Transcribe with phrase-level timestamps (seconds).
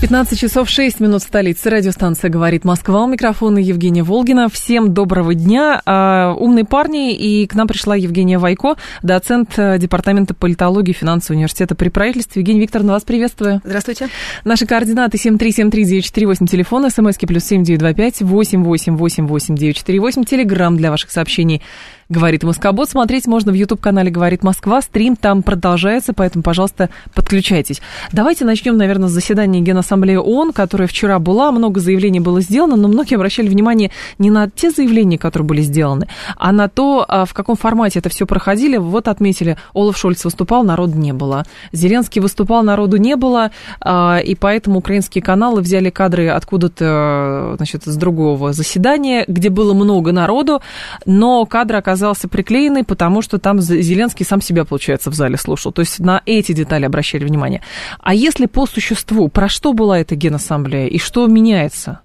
[0.00, 1.70] 15 часов 6 минут в столице.
[1.70, 3.04] Радиостанция «Говорит Москва».
[3.04, 4.48] У микрофона Евгения Волгина.
[4.48, 5.80] Всем доброго дня.
[5.86, 7.14] А, умные парни.
[7.14, 12.40] И к нам пришла Евгения Вайко, доцент э, Департамента политологии финансового университета при правительстве.
[12.40, 13.62] Евгения Викторовна, вас приветствую.
[13.64, 14.08] Здравствуйте.
[14.44, 21.62] Наши координаты 7373948, телефон, смски плюс 7925 8888948, телеграмм для ваших сообщений
[22.08, 22.90] «Говорит Москобот».
[22.90, 24.82] Смотреть можно в YouTube-канале «Говорит Москва».
[24.82, 27.80] Стрим там продолжается, поэтому, пожалуйста, подключайтесь.
[28.12, 31.50] Давайте начнем, наверное, с заседания Генассамблеи ООН, которая вчера была.
[31.50, 36.08] Много заявлений было сделано, но многие обращали внимание не на те заявления, которые были сделаны,
[36.36, 38.76] а на то, а, в каком формате это все проходили.
[38.76, 41.44] Вот отметили, Олаф Шольц выступал, народу не было.
[41.72, 47.96] Зеленский выступал, народу не было, а, и поэтому украинские каналы взяли кадры откуда-то, значит, с
[47.96, 50.60] другого заседания, где было много народу,
[51.06, 55.72] но кадры оказались оказался приклеенный, потому что там Зеленский сам себя, получается, в зале слушал.
[55.72, 57.62] То есть на эти детали обращали внимание.
[58.00, 62.00] А если по существу, про что была эта генассамблея и что меняется?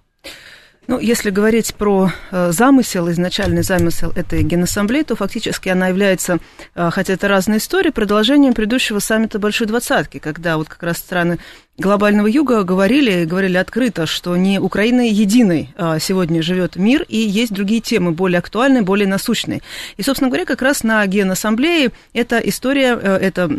[0.89, 6.39] Ну, если говорить про э, замысел, изначальный замысел этой генассамблеи, то фактически она является,
[6.73, 11.37] э, хотя это разные истории, продолжением предыдущего саммита Большой Двадцатки, когда вот как раз страны
[11.77, 17.53] глобального юга говорили, говорили открыто, что не Украина единой а, сегодня живет мир, и есть
[17.53, 19.61] другие темы, более актуальные, более насущные.
[19.97, 23.49] И, собственно говоря, как раз на Генассамблее эта история, э, это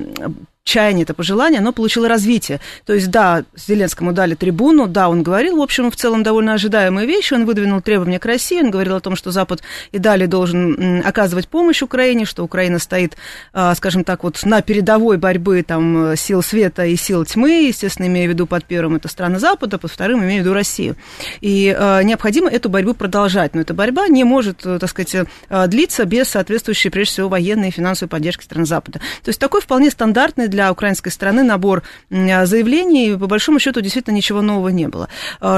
[0.65, 2.61] чаяние, это пожелание, оно получило развитие.
[2.87, 7.07] То есть, да, Зеленскому дали трибуну, да, он говорил, в общем, в целом довольно ожидаемые
[7.07, 11.03] вещи, он выдвинул требования к России, он говорил о том, что Запад и далее должен
[11.05, 13.17] оказывать помощь Украине, что Украина стоит,
[13.53, 18.27] а, скажем так, вот на передовой борьбы там сил света и сил тьмы, естественно, имея
[18.27, 20.97] в виду под первым это страны Запада, под вторым имея в виду Россию.
[21.41, 23.55] И э, необходимо эту борьбу продолжать.
[23.55, 27.69] Но эта борьба не может, э, так сказать, э, длиться без соответствующей, прежде всего, военной
[27.69, 29.01] и финансовой поддержки стран Запада.
[29.23, 33.17] То есть такой вполне стандартный для украинской страны набор заявлений.
[33.17, 35.09] По большому счету, действительно ничего нового не было.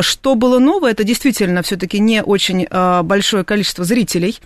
[0.03, 2.67] Что было новое, это действительно все-таки не очень
[3.03, 4.39] большое количество зрителей,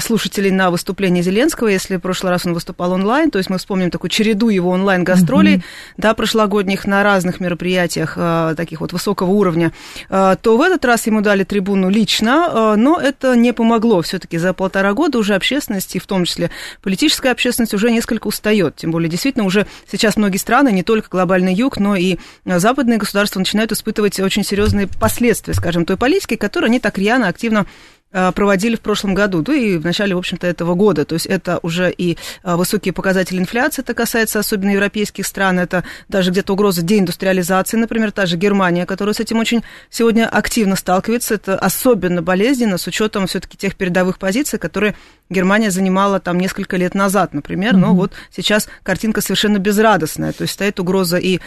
[0.00, 1.68] слушателей на выступление Зеленского.
[1.68, 5.56] Если в прошлый раз он выступал онлайн, то есть мы вспомним такую череду его онлайн-гастролей,
[5.58, 5.94] mm-hmm.
[5.98, 8.18] да, прошлогодних на разных мероприятиях
[8.56, 9.72] таких вот высокого уровня,
[10.08, 14.02] то в этот раз ему дали трибуну лично, но это не помогло.
[14.02, 16.50] Все-таки за полтора года уже общественность, и в том числе
[16.82, 18.76] политическая общественность, уже несколько устает.
[18.76, 23.38] Тем более, действительно, уже сейчас многие страны, не только глобальный юг, но и западные государства
[23.38, 28.76] начинают испытывать очень серьезные последствия, скажем, той политики, которую они так рьяно, активно Э, проводили
[28.76, 31.04] в прошлом году, да и в начале, в общем-то, этого года.
[31.04, 35.84] То есть это уже и э, высокие показатели инфляции, это касается особенно европейских стран, это
[36.08, 41.34] даже где-то угроза деиндустриализации, например, та же Германия, которая с этим очень сегодня активно сталкивается.
[41.34, 44.94] Это особенно болезненно с учетом все-таки тех передовых позиций, которые
[45.28, 47.74] Германия занимала там несколько лет назад, например.
[47.74, 47.78] Mm-hmm.
[47.78, 50.32] Но вот сейчас картинка совершенно безрадостная.
[50.32, 51.40] То есть стоит угроза и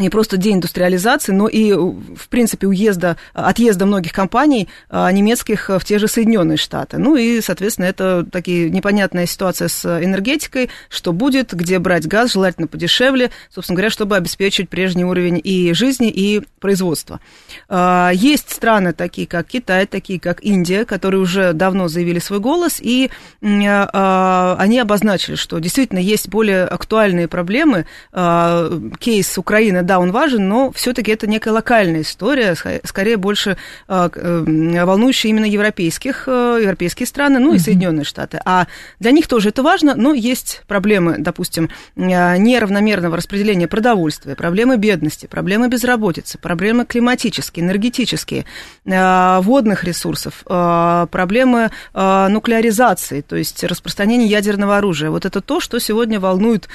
[0.00, 6.00] не просто деиндустриализации, но и, в принципе, уезда, отъезда многих компаний а, немецких в те
[6.00, 6.98] же Соединенные Штаты.
[6.98, 12.66] Ну и, соответственно, это такие непонятная ситуация с энергетикой, что будет, где брать газ, желательно
[12.66, 17.20] подешевле, собственно говоря, чтобы обеспечить прежний уровень и жизни, и производства.
[17.68, 22.80] А, есть страны, такие как Китай, такие как Индия, которые уже давно заявили свой голос,
[22.80, 27.86] и а, они обозначили, что действительно есть более актуальные проблемы.
[28.10, 33.56] Кейс Украины да, он важен, но все-таки это некая локальная история, скорее больше
[33.88, 38.40] э, э, волнующая именно европейских, э, европейские страны, ну и Соединенные Штаты.
[38.44, 38.66] А
[39.00, 45.68] для них тоже это важно, но есть проблемы, допустим, неравномерного распределения продовольствия, проблемы бедности, проблемы
[45.68, 48.44] безработицы, проблемы климатические, энергетические,
[48.84, 55.10] водных ресурсов, проблемы нуклеаризации, то есть распространения ядерного оружия.
[55.10, 56.68] Вот это то, что сегодня волнует,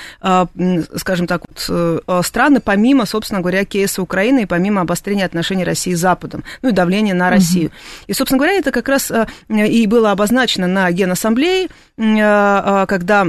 [0.95, 1.43] скажем так,
[2.23, 6.69] страны помимо помимо, собственно говоря, кейса Украины и помимо обострения отношений России с Западом, ну
[6.69, 7.69] и давления на Россию.
[7.69, 8.03] Mm-hmm.
[8.07, 13.27] И, собственно говоря, это как раз э, и было обозначено на Генассамблее, э, э, когда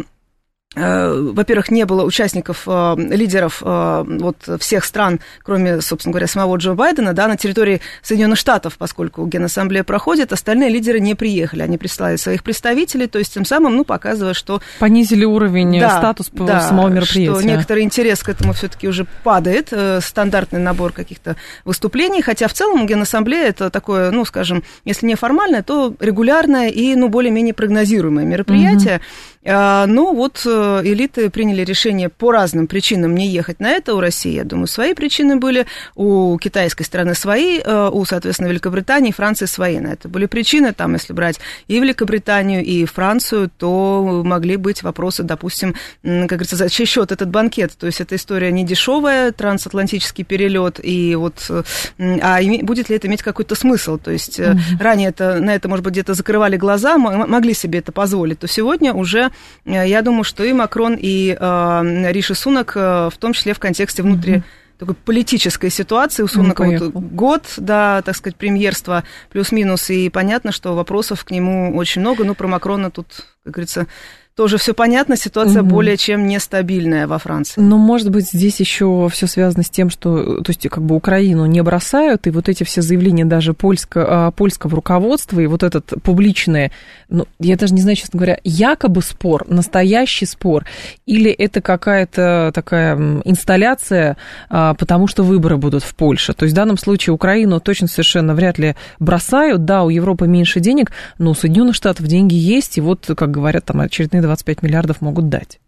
[0.77, 7.27] во-первых, не было участников, лидеров вот всех стран, кроме, собственно говоря, самого Джо Байдена, да,
[7.27, 13.09] на территории Соединенных Штатов, поскольку Генассамблея проходит, остальные лидеры не приехали, они прислали своих представителей,
[13.09, 14.63] то есть тем самым, ну, показывая, что...
[14.79, 17.35] Понизили уровень, да, статус да, самого мероприятия.
[17.35, 21.35] что некоторый интерес к этому все таки уже падает, стандартный набор каких-то
[21.65, 26.95] выступлений, хотя в целом Генассамблея это такое, ну, скажем, если не формальное, то регулярное и,
[26.95, 28.97] ну, более-менее прогнозируемое мероприятие.
[28.97, 29.03] Угу.
[29.43, 33.95] Ну, вот э, элиты приняли решение по разным причинам не ехать на это.
[33.95, 39.09] У России, я думаю, свои причины были, у китайской стороны свои, э, у, соответственно, Великобритании
[39.09, 40.75] и Франции свои на это были причины.
[40.75, 46.69] Там, если брать и Великобританию, и Францию, то могли быть вопросы, допустим, как говорится, за
[46.69, 47.73] чей счет этот банкет.
[47.79, 51.51] То есть эта история не дешевая, трансатлантический перелет, и вот,
[51.99, 53.97] а будет ли это иметь какой-то смысл?
[53.97, 54.59] То есть mm-hmm.
[54.79, 58.93] ранее это, на это, может быть, где-то закрывали глаза, могли себе это позволить, то сегодня
[58.93, 59.30] уже
[59.65, 63.59] Э, я думаю, что и Макрон, и э, Риши Сунок, э, в том числе в
[63.59, 64.43] контексте внутри mm-hmm
[64.81, 66.23] такой политической ситуации.
[66.23, 71.31] У Сунака ну, вот год, да, так сказать, премьерства плюс-минус, и понятно, что вопросов к
[71.31, 72.25] нему очень много.
[72.25, 73.87] Ну, про Макрона тут, как говорится,
[74.35, 75.71] тоже все понятно, ситуация угу.
[75.71, 77.61] более чем нестабильная во Франции.
[77.61, 81.47] Но, может быть, здесь еще все связано с тем, что, то есть, как бы Украину
[81.47, 85.93] не бросают, и вот эти все заявления даже польско, а, польского руководства, и вот этот
[86.03, 86.73] публичный,
[87.09, 90.65] ну, я даже не знаю, честно говоря, якобы спор, настоящий спор,
[91.07, 94.17] или это какая-то такая инсталляция,
[94.49, 96.33] а, потому что выборы будут в Польше.
[96.33, 99.65] То есть, в данном случае Украину точно совершенно вряд ли бросают.
[99.65, 103.67] Да, у Европы меньше денег, но у Соединенных Штатов деньги есть, и вот, как говорят,
[103.67, 105.61] там очередные 25 миллиардов могут дать.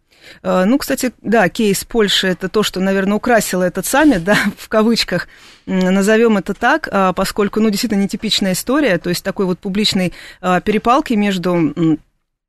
[0.42, 4.68] Э, ну, кстати, да, кейс Польши это то, что, наверное, украсило этот саммит, да, в
[4.68, 5.28] кавычках,
[5.66, 10.60] назовем это так, а, поскольку, ну, действительно нетипичная история, то есть такой вот публичной а,
[10.60, 11.98] перепалки между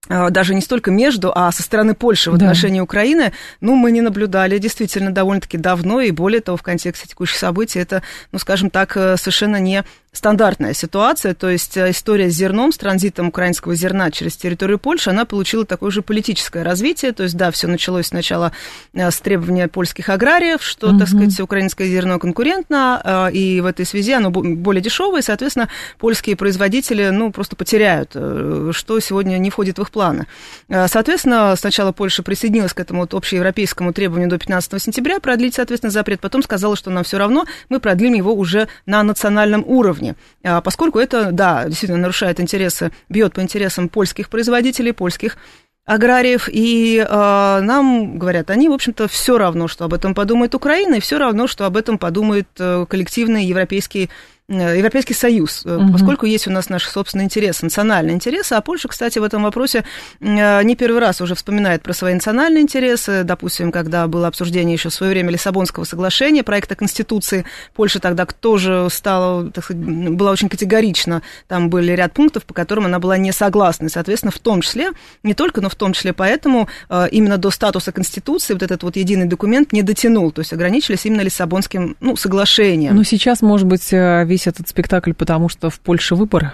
[0.10, 2.84] а, даже не столько между, а со стороны Польши в отношении да.
[2.84, 7.80] Украины, ну, мы не наблюдали действительно довольно-таки давно, и более того, в контексте текущих событий
[7.80, 12.72] это, ну, скажем так, э, совершенно не стандартная ситуация, то есть э, история с зерном,
[12.72, 17.36] с транзитом украинского зерна через территорию Польши, она получила такое же политическое развитие, то есть,
[17.36, 18.52] да, все началось сначала
[18.94, 21.00] э, с требования польских аграриев, что, угу.
[21.00, 26.36] так сказать, украинское зерно конкурентно, и в этой связи оно более дешевое, и, соответственно, польские
[26.36, 30.28] производители, ну, просто потеряют, что сегодня не входит в их планы.
[30.70, 35.92] Э, соответственно, сначала Польша присоединилась к этому вот общеевропейскому требованию до 15 сентября продлить, соответственно,
[35.92, 40.03] запрет, потом сказала, что нам все равно, мы продлим его уже на национальном уровне,
[40.44, 45.38] э, поскольку это, да, действительно нарушает интересы, бьет по интересам польских производителей, польских
[45.86, 50.96] аграриев, и э, нам говорят, они, в общем-то, все равно, что об этом подумает Украина,
[50.96, 54.10] и все равно, что об этом подумает э, коллективный европейский Э,
[54.50, 55.94] Европейский Союз, угу.
[55.94, 59.86] поскольку есть у нас наши собственные интересы, национальные интересы, а Польша, кстати, в этом вопросе
[60.20, 63.24] э, не первый раз уже вспоминает про свои национальные интересы.
[63.24, 68.90] Допустим, когда было обсуждение еще в свое время Лиссабонского соглашения, проекта Конституции, Польша тогда тоже
[68.92, 71.22] стала, так сказать, была очень категорична.
[71.48, 73.86] Там были ряд пунктов, по которым она была не согласна.
[73.86, 74.92] И, соответственно, в том числе,
[75.24, 76.68] не только, но в том числе поэтому
[77.12, 81.22] именно до статуса Конституции вот этот вот единый документ не дотянул, то есть ограничились именно
[81.22, 82.96] Лиссабонским ну, соглашением.
[82.96, 83.90] Но сейчас, может быть,
[84.34, 86.54] весь этот спектакль, потому что в Польше выборы?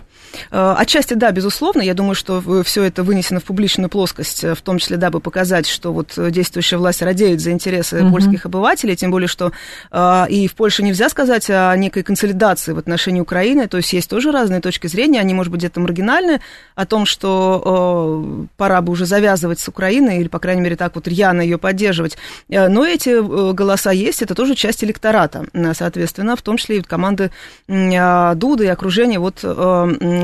[0.51, 1.81] Э, отчасти, да, безусловно.
[1.81, 5.67] Я думаю, что все это вынесено в публичную плоскость, э, в том числе, дабы показать,
[5.67, 8.11] что вот действующая власть радеет за интересы угу.
[8.11, 9.51] польских обывателей, тем более, что
[9.91, 14.09] э, и в Польше нельзя сказать о некой консолидации в отношении Украины, то есть есть
[14.09, 16.41] тоже разные точки зрения, они, может быть, где-то маргинальны,
[16.75, 21.07] о том, что пора бы уже завязывать с Украиной, или, по крайней мере, так вот
[21.07, 22.17] рьяно ее поддерживать.
[22.47, 23.21] Но эти
[23.53, 27.31] голоса есть, это тоже часть электората, соответственно, в том числе и команды
[27.67, 29.43] Дуды и окружения вот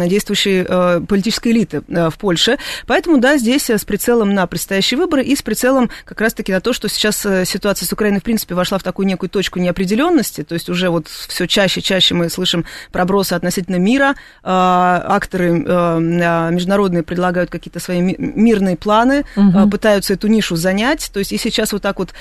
[0.07, 2.57] действующей э, политической элиты э, в Польше.
[2.87, 6.61] Поэтому, да, здесь э, с прицелом на предстоящие выборы и с прицелом как раз-таки на
[6.61, 10.53] то, что сейчас ситуация с Украиной, в принципе, вошла в такую некую точку неопределенности, то
[10.53, 17.79] есть уже вот все чаще чаще мы слышим пробросы относительно мира, акторы международные предлагают какие-то
[17.79, 19.69] свои мирные планы, угу.
[19.69, 22.13] пытаются эту нишу занять, то есть и сейчас вот так вот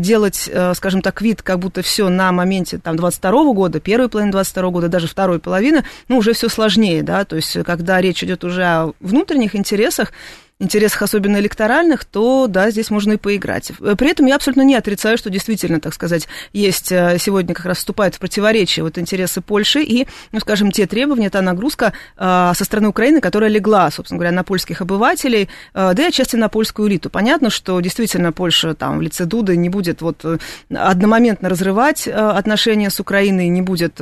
[0.00, 4.70] делать, скажем так, вид, как будто все на моменте там 22 года, первой половины 22
[4.70, 8.64] года, даже второй половины, ну, уже все сложнее, да, то есть когда речь идет уже
[8.64, 10.12] о внутренних интересах,
[10.58, 13.72] интересах, особенно электоральных, то да, здесь можно и поиграть.
[13.98, 17.76] При этом я абсолютно не отрицаю, что действительно, так сказать, есть э, сегодня как раз
[17.78, 22.64] вступают в противоречие вот интересы Польши и, ну, скажем, те требования, та нагрузка э, со
[22.64, 26.88] стороны Украины, которая легла, собственно говоря, на польских обывателей, э, да и отчасти на польскую
[26.88, 27.10] элиту.
[27.10, 30.24] Понятно, что действительно Польша там в лице Дуды не будет вот
[30.70, 34.00] одномоментно разрывать отношения с Украиной, не будет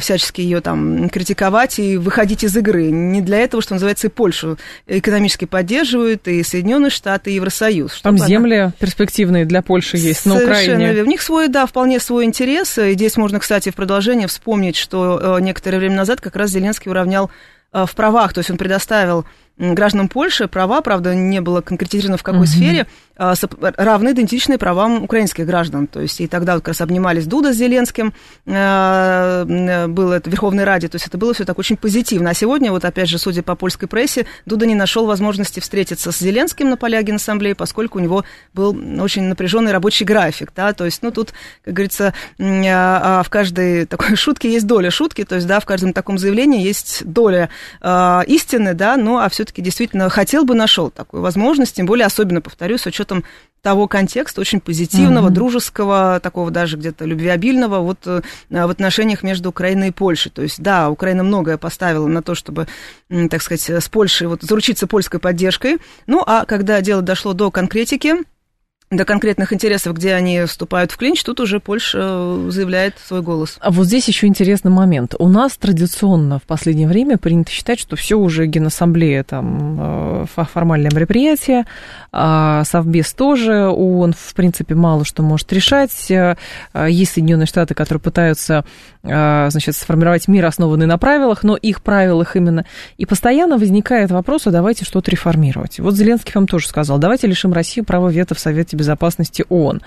[0.00, 2.90] всячески ее там критиковать и выходить из игры.
[2.90, 8.00] Не для этого, что называется, и Польшу экономически экономически поддерживают и Соединенные Штаты, и Евросоюз.
[8.02, 8.72] Там земли она...
[8.78, 10.92] перспективные для Польши есть Совершенно на Украине.
[10.92, 11.02] Верно.
[11.02, 12.78] У них свой, да, вполне свой интерес.
[12.78, 17.30] И здесь можно, кстати, в продолжение вспомнить, что некоторое время назад как раз Зеленский уравнял
[17.72, 19.26] в правах, то есть он предоставил
[19.58, 22.46] гражданам Польши права, правда, не было конкретизировано в какой угу.
[22.46, 22.86] сфере,
[23.18, 25.86] а, равны идентичные правам украинских граждан.
[25.86, 28.12] То есть и тогда вот как раз обнимались Дуда с Зеленским,
[28.46, 29.44] а,
[29.88, 32.30] было это в Верховной Раде, то есть это было все так очень позитивно.
[32.30, 36.18] А сегодня, вот опять же, судя по польской прессе, Дуда не нашел возможности встретиться с
[36.18, 41.02] Зеленским на поле Генассамблеи, поскольку у него был очень напряженный рабочий график, да, то есть,
[41.02, 41.32] ну, тут,
[41.64, 45.94] как говорится, а, в каждой такой шутке есть доля шутки, то есть, да, в каждом
[45.94, 47.48] таком заявлении есть доля
[48.26, 52.80] истины, да, ну, а все-таки действительно хотел бы нашел такую возможность, тем более, особенно, повторюсь,
[52.80, 53.22] с учетом
[53.62, 55.32] того контекста очень позитивного, mm-hmm.
[55.32, 60.32] дружеского, такого даже где-то любвеобильного вот э, в отношениях между Украиной и Польшей.
[60.32, 62.66] То есть, да, Украина многое поставила на то, чтобы,
[63.08, 65.78] так сказать, с Польшей вот заручиться польской поддержкой.
[66.08, 68.14] Ну, а когда дело дошло до конкретики,
[68.90, 73.56] до конкретных интересов, где они вступают в клинч, тут уже Польша э, заявляет свой голос.
[73.60, 75.16] А вот здесь еще интересный момент.
[75.18, 80.92] У нас традиционно в последнее время принято считать, что все уже Генассамблея, там, э, формальное
[80.94, 81.64] мероприятие,
[82.12, 86.08] а Совбез тоже, ООН, в принципе, мало что может решать.
[86.08, 86.36] Э,
[86.88, 88.64] есть Соединенные Штаты, которые пытаются,
[89.02, 92.64] значит, сформировать мир, основанный на правилах, но их правилах именно.
[92.98, 95.80] И постоянно возникает вопрос, а давайте что-то реформировать.
[95.80, 99.82] Вот Зеленский вам тоже сказал, давайте лишим Россию права вето в Совете Безопасности ООН.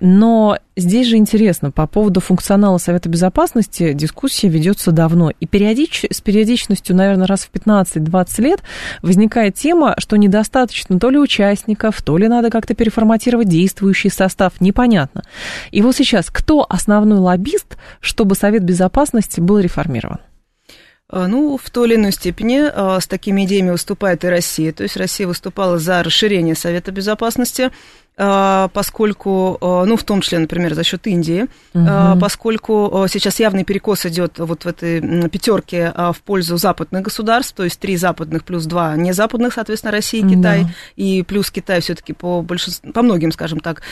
[0.00, 5.32] Но здесь же интересно, по поводу функционала Совета Безопасности дискуссия ведется давно.
[5.40, 8.62] И периодич, с периодичностью, наверное, раз в 15-20 лет
[9.02, 15.24] возникает тема, что недостаточно то ли участников, то ли надо как-то переформатировать действующий состав, непонятно.
[15.70, 20.18] И вот сейчас, кто основной лоббист, чтобы Совет Безопасности был реформирован?
[21.08, 24.72] А, ну, в той или иной степени а, с такими идеями выступает и Россия.
[24.72, 27.70] То есть Россия выступала за расширение Совета Безопасности
[28.16, 32.20] поскольку, а, ну, в том числе, например, за счет Индии, угу.
[32.20, 37.78] поскольку сейчас явный перекос идет вот в этой пятерке в пользу западных государств, то есть
[37.78, 40.70] три западных плюс два незападных, соответственно, Россия и Китай, да.
[40.96, 43.82] и плюс Китай все-таки по большинству, по многим, скажем так,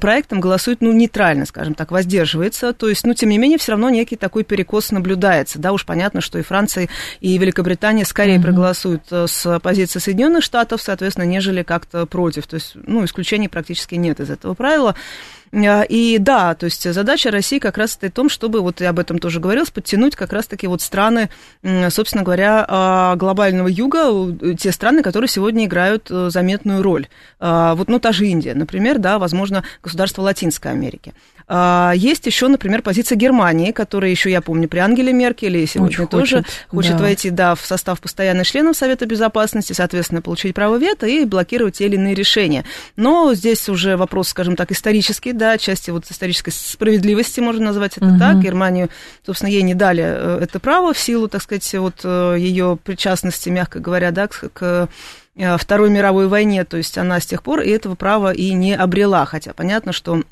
[0.00, 3.90] проектам голосует, ну, нейтрально, скажем так, воздерживается, то есть, ну, тем не менее, все равно
[3.90, 6.88] некий такой перекос наблюдается, да, уж понятно, что и Франция,
[7.20, 8.44] и Великобритания скорее угу.
[8.46, 13.96] проголосуют с позиции Соединенных Штатов, соответственно, нежели как-то против, то есть, ну, исключений практически практически
[13.96, 14.94] нет из этого правила.
[15.52, 18.98] А, и да, то есть задача России как раз в том, чтобы, вот я об
[18.98, 21.30] этом тоже говорилось, подтянуть как раз-таки вот страны,
[21.90, 27.08] собственно говоря, а, глобального юга, те страны, которые сегодня играют э, заметную роль.
[27.40, 31.14] Вот, ну, та же Индия, например, да, возможно, государство Латинской Америки.
[31.94, 36.36] Есть еще, например, позиция Германии, которая еще, я помню, при Ангеле Меркеле сегодня Очень тоже
[36.36, 37.02] хочет, хочет да.
[37.02, 41.86] войти да, в состав постоянных членов Совета Безопасности, соответственно, получить право вето и блокировать те
[41.86, 42.66] или иные решения.
[42.96, 48.06] Но здесь уже вопрос, скажем так, исторический, да, части вот исторической справедливости, можно назвать это
[48.06, 48.18] угу.
[48.18, 48.40] так.
[48.40, 48.90] Германию,
[49.24, 53.48] собственно, ей не дали э, это право в силу, так сказать, вот э, ее причастности,
[53.48, 54.86] мягко говоря, да, к, э,
[55.56, 59.24] Второй мировой войне, то есть она с тех пор и этого права и не обрела,
[59.24, 60.24] хотя понятно, что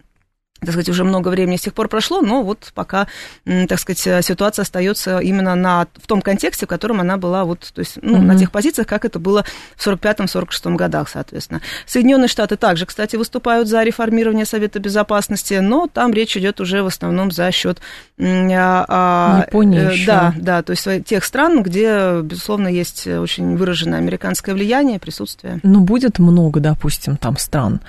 [0.60, 3.06] так сказать, уже много времени с тех пор прошло, но вот пока,
[3.44, 7.80] так сказать, ситуация остается именно на, в том контексте, в котором она была вот, то
[7.80, 8.22] есть, ну, mm-hmm.
[8.22, 9.44] на тех позициях, как это было
[9.76, 11.60] в 45-46 годах, соответственно.
[11.84, 16.86] Соединенные Штаты также, кстати, выступают за реформирование Совета Безопасности, но там речь идет уже в
[16.86, 17.80] основном за счет
[18.18, 20.06] а, Японии э, еще.
[20.06, 25.60] Да, да, то есть тех стран, где, безусловно, есть очень выраженное американское влияние, присутствие.
[25.62, 27.80] Ну, будет много, допустим, там стран.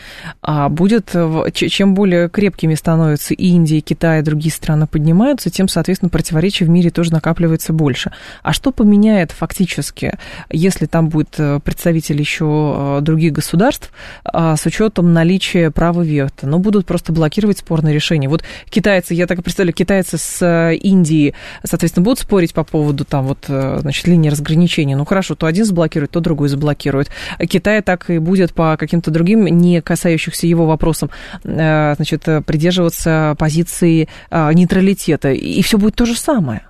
[0.42, 1.16] А будет,
[1.54, 6.10] чем более крепкий крепкими становятся и Индия, и Китай, и другие страны поднимаются, тем, соответственно,
[6.10, 8.12] противоречий в мире тоже накапливается больше.
[8.42, 10.14] А что поменяет фактически,
[10.50, 13.92] если там будет э, представитель еще э, других государств
[14.24, 16.48] а, с учетом наличия права вето?
[16.48, 18.28] Ну, будут просто блокировать спорные решения.
[18.28, 23.06] Вот китайцы, я так и представляю, китайцы с э, Индией, соответственно, будут спорить по поводу
[23.06, 24.96] там вот, значит, линии разграничения.
[24.96, 27.10] Ну, хорошо, то один заблокирует, то другой заблокирует.
[27.40, 31.10] Китай так и будет по каким-то другим, не касающихся его вопросам,
[31.44, 36.64] значит, придерживаться позиции а, нейтралитета, и все будет то же самое.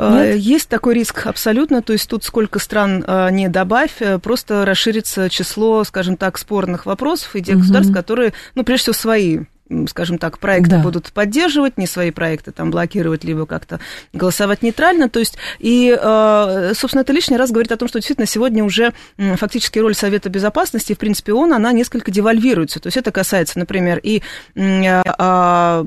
[0.00, 0.36] А, Нет?
[0.36, 5.28] Есть такой риск абсолютно, то есть тут сколько стран а, не добавь, э, просто расширится
[5.28, 7.62] число, скажем так, спорных вопросов и тех угу.
[7.62, 9.40] государств, которые, ну, прежде всего, свои
[9.88, 10.78] скажем так, проекты да.
[10.78, 13.80] будут поддерживать, не свои проекты там блокировать, либо как-то
[14.12, 15.08] голосовать нейтрально.
[15.08, 18.92] То есть, и, э, собственно, это лишний раз говорит о том, что действительно сегодня уже
[19.36, 22.80] фактически роль Совета Безопасности, в принципе, он, она несколько девальвируется.
[22.80, 24.22] То есть это касается, например, и
[24.54, 25.84] э, а,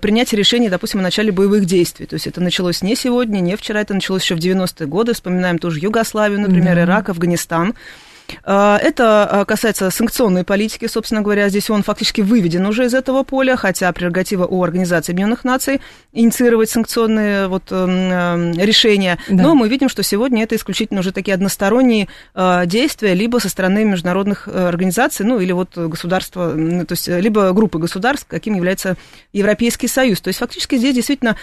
[0.00, 2.06] принятия решений, допустим, о начале боевых действий.
[2.06, 5.14] То есть это началось не сегодня, не вчера, это началось еще в 90-е годы.
[5.14, 6.82] Вспоминаем тоже Югославию, например, да.
[6.82, 7.74] Ирак, Афганистан.
[8.44, 13.92] Это касается санкционной политики, собственно говоря, здесь он фактически выведен уже из этого поля, хотя
[13.92, 15.80] прерогатива у Организации Объединенных Наций
[16.12, 19.18] инициировать санкционные вот, эм, решения.
[19.28, 19.44] Да.
[19.44, 22.08] Но мы видим, что сегодня это исключительно уже такие односторонние
[22.66, 28.26] действия либо со стороны международных организаций, ну или вот государства, то есть либо группы государств,
[28.28, 28.96] каким является
[29.32, 30.20] Европейский Союз.
[30.20, 31.36] То есть фактически здесь действительно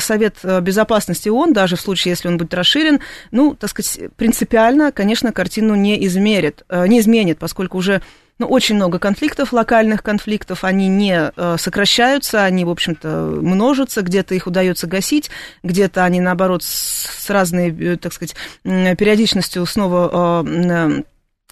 [0.00, 5.32] Совет Безопасности ООН, даже в случае, если он будет расширен, ну, так сказать, принципиально, конечно,
[5.32, 8.02] картину не измерит, э, не изменит, поскольку уже
[8.38, 13.08] ну, очень много конфликтов, локальных конфликтов, они не э, сокращаются, они, в общем-то,
[13.40, 15.30] множатся, где-то их удается гасить,
[15.62, 18.34] где-то они, наоборот, с разной, э, так сказать,
[18.64, 20.44] периодичностью снова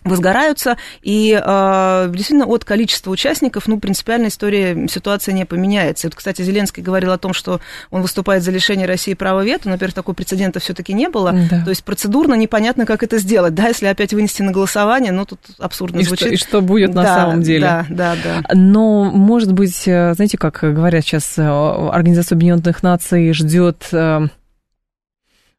[0.05, 6.07] возгораются, и э, действительно от количества участников, ну, принципиальная история, ситуация не поменяется.
[6.07, 9.69] И вот, кстати, Зеленский говорил о том, что он выступает за лишение России права вето,
[9.69, 11.65] но, во-первых, такого прецедента все-таки не было, да.
[11.65, 15.41] то есть процедурно непонятно, как это сделать, да, если опять вынести на голосование, ну, тут
[15.59, 16.27] абсурдно и звучит.
[16.27, 17.61] Что, и что будет да, на самом деле.
[17.61, 18.43] Да, да, да.
[18.55, 24.27] Но, может быть, э, знаете, как говорят сейчас, э, Организация Объединенных Наций ждет э,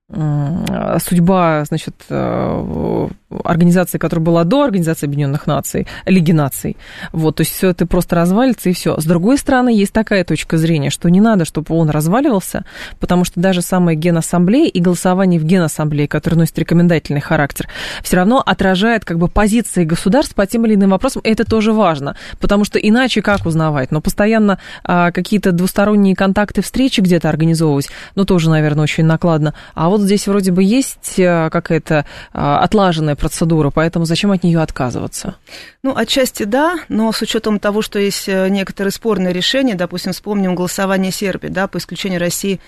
[0.08, 1.96] судьба, значит,
[3.44, 6.78] организации, которая была до Организации Объединенных Наций, Лиги Наций.
[7.12, 9.00] Вот, то есть все это просто развалится и все.
[9.00, 12.66] С другой стороны, есть такая точка зрения, что не надо, чтобы он разваливался,
[13.00, 17.68] потому что даже самая Генассамблея и голосование в Генассамблее, которое носит рекомендательный характер,
[18.04, 21.22] все равно отражает как бы позиции государств по тем или иным вопросам.
[21.24, 23.92] И это тоже важно, потому что иначе как узнавать?
[23.92, 29.54] Но постоянно а, какие-то двусторонние контакты, встречи где-то организовывать, ну, тоже, наверное, очень накладно.
[29.74, 34.62] А вот здесь вроде бы есть а, какая-то а, отлаженная процедура, поэтому зачем от нее
[34.62, 35.38] отказываться?
[35.82, 40.54] Ну, отчасти да, но с учетом того, что есть э, некоторые спорные решения, допустим, вспомним
[40.54, 42.60] голосование Сербии, да, по исключению России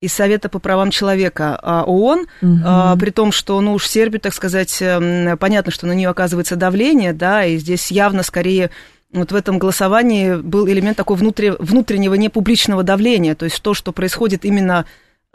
[0.00, 2.58] из Совета по правам человека а, ООН, угу.
[2.64, 6.56] а, при том, что, ну уж Сербию, так сказать, эм, понятно, что на нее оказывается
[6.56, 8.70] давление, да, и здесь явно скорее
[9.12, 14.46] вот в этом голосовании был элемент такого внутреннего непубличного давления, то есть то, что происходит
[14.46, 14.86] именно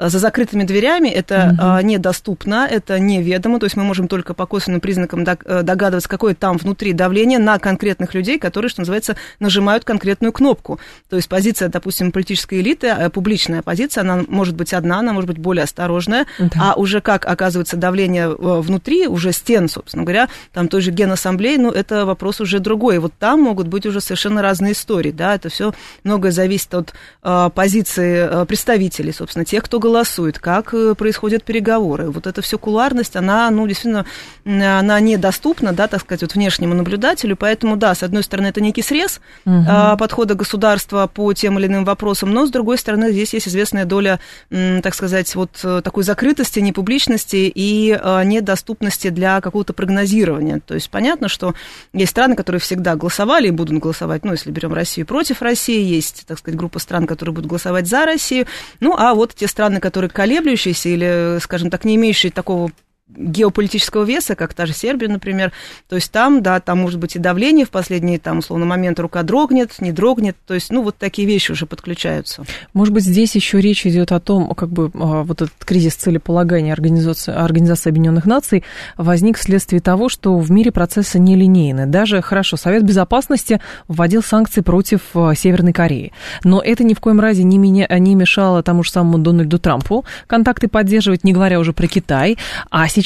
[0.09, 1.85] за закрытыми дверями это угу.
[1.85, 6.57] недоступно, это неведомо, то есть мы можем только по косвенным признакам э, догадываться, какое там
[6.57, 10.79] внутри давление на конкретных людей, которые, что называется, нажимают конкретную кнопку.
[11.09, 15.37] То есть позиция, допустим, политической элиты, публичная позиция, она может быть одна, она может быть
[15.37, 16.73] более осторожная, да.
[16.73, 21.71] а уже как оказывается давление внутри, уже стен, собственно говоря, там той же генассамблеи, ну,
[21.71, 22.99] это вопрос уже другой.
[22.99, 27.49] Вот там могут быть уже совершенно разные истории, да, это все многое зависит от э,
[27.53, 29.92] позиции представителей, собственно, тех, кто голосует,
[30.39, 32.09] как э, происходят переговоры.
[32.09, 34.05] Вот эта все куларность, она, ну, действительно,
[34.45, 38.81] она недоступна, да, так сказать, вот внешнему наблюдателю, поэтому, да, с одной стороны, это некий
[38.81, 39.65] срез угу.
[39.97, 44.19] подхода государства по тем или иным вопросам, но, с другой стороны, здесь есть известная доля,
[44.49, 50.61] так сказать, вот э, такой закрытости, непубличности и а, недоступности для какого-то прогнозирования.
[50.65, 51.53] То есть понятно, что
[51.93, 56.25] есть страны, которые всегда голосовали и будут голосовать, ну, если берем Россию против России, есть,
[56.27, 58.47] так сказать, группа стран, которые будут голосовать за Россию,
[58.79, 62.71] ну, а вот те страны, страны, которые колеблющиеся или, скажем так, не имеющие такого
[63.15, 65.51] геополитического веса, как та же Сербия, например.
[65.87, 69.23] То есть там, да, там может быть и давление в последний, там, условно, момент рука
[69.23, 70.35] дрогнет, не дрогнет.
[70.45, 72.43] То есть, ну, вот такие вещи уже подключаются.
[72.73, 76.73] Может быть, здесь еще речь идет о том, как бы а, вот этот кризис целеполагания
[76.73, 78.63] Организации, Организации Объединенных Наций
[78.97, 81.85] возник вследствие того, что в мире процессы нелинейны.
[81.85, 86.11] Даже, хорошо, Совет Безопасности вводил санкции против а, Северной Кореи.
[86.43, 90.05] Но это ни в коем разе не, меня, не мешало тому же самому Дональду Трампу
[90.27, 92.37] контакты поддерживать, не говоря уже про Китай.
[92.69, 93.02] А сейчас,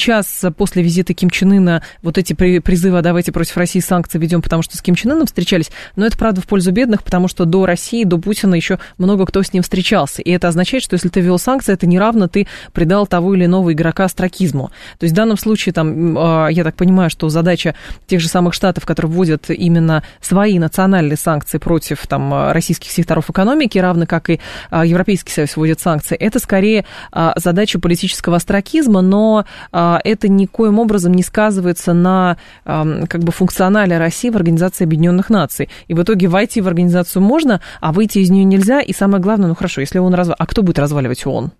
[0.56, 4.62] после визита Ким Чен Ына, вот эти призывы, «А давайте против России санкции ведем, потому
[4.62, 7.66] что с Ким Чен Ыном встречались, но это, правда, в пользу бедных, потому что до
[7.66, 10.22] России, до Путина еще много кто с ним встречался.
[10.22, 13.72] И это означает, что если ты ввел санкции, это неравно ты придал того или иного
[13.72, 14.70] игрока астракизму.
[14.98, 17.74] То есть в данном случае, там, а, я так понимаю, что задача
[18.06, 23.78] тех же самых штатов, которые вводят именно свои национальные санкции против там, российских секторов экономики,
[23.78, 26.84] равно как и а, Европейский Союз вводит санкции, это скорее
[27.36, 34.30] задача политического астракизма, но а, это никоим образом не сказывается на как бы функционале России
[34.30, 35.68] в Организации Объединенных Наций.
[35.86, 38.80] И в итоге войти в организацию можно, а выйти из нее нельзя.
[38.80, 41.52] И самое главное, ну хорошо, если он разваливает, а кто будет разваливать ООН?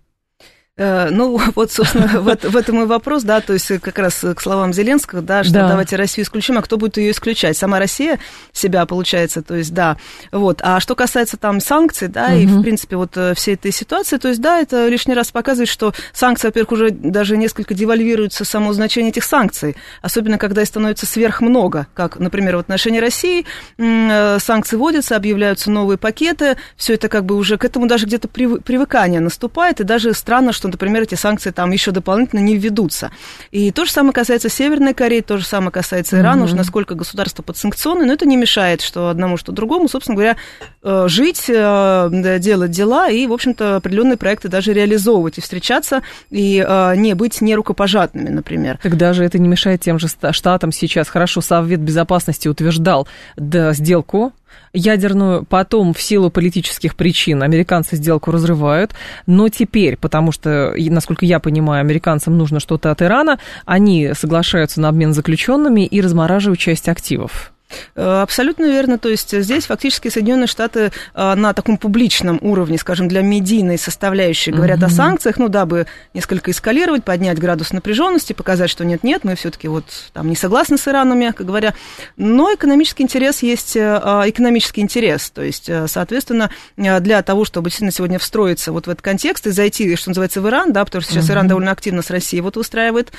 [0.79, 4.39] Э, ну, вот, собственно, в, в этом и вопрос, да, то есть как раз к
[4.39, 5.67] словам Зеленского, да, что да.
[5.67, 7.57] давайте Россию исключим, а кто будет ее исключать?
[7.57, 8.17] Сама Россия
[8.53, 9.97] себя, получается, то есть, да.
[10.31, 10.61] Вот.
[10.63, 12.35] А что касается там санкций, да, угу.
[12.35, 15.67] и, в принципе, вот э, всей этой ситуации, то есть, да, это лишний раз показывает,
[15.67, 21.05] что санкции, во-первых, уже даже несколько девальвируются само значение этих санкций, особенно когда их становится
[21.05, 23.45] сверхмного, как, например, в отношении России
[23.77, 28.29] э, санкции вводятся, объявляются новые пакеты, все это как бы уже к этому даже где-то
[28.29, 33.11] привыкание наступает, и даже странно, что, например, эти санкции там еще дополнительно не введутся.
[33.51, 36.45] И то же самое касается Северной Кореи, то же самое касается Ирана, mm-hmm.
[36.45, 40.37] уж насколько государство подсанкционное, но это не мешает, что одному, что другому, собственно говоря,
[40.83, 46.63] э, жить, э, делать дела и, в общем-то, определенные проекты даже реализовывать и встречаться, и
[46.65, 48.79] э, не быть нерукопожатными, например.
[48.81, 51.09] Тогда же это не мешает тем же штатам сейчас.
[51.09, 54.33] Хорошо, Совет Безопасности утверждал да, сделку
[54.73, 58.93] ядерную, потом в силу политических причин американцы сделку разрывают,
[59.25, 64.89] но теперь, потому что, насколько я понимаю, американцам нужно что-то от Ирана, они соглашаются на
[64.89, 67.53] обмен заключенными и размораживают часть активов.
[67.95, 68.97] Э, абсолютно верно.
[68.97, 74.51] То есть здесь фактически Соединенные Штаты э, на таком публичном уровне, скажем, для медийной составляющей
[74.51, 74.85] говорят mm-hmm.
[74.85, 79.85] о санкциях, ну, дабы несколько эскалировать, поднять градус напряженности, показать, что нет-нет, мы все-таки вот
[80.13, 81.73] там не согласны с Ираном, мягко говоря.
[82.17, 83.81] Но экономический интерес есть э,
[84.25, 85.29] экономический интерес.
[85.29, 89.95] То есть, соответственно, для того, чтобы действительно сегодня встроиться вот в этот контекст и зайти,
[89.95, 91.33] что называется, в Иран, да, потому что сейчас mm-hmm.
[91.33, 93.15] Иран довольно активно с Россией вот выстраивает а,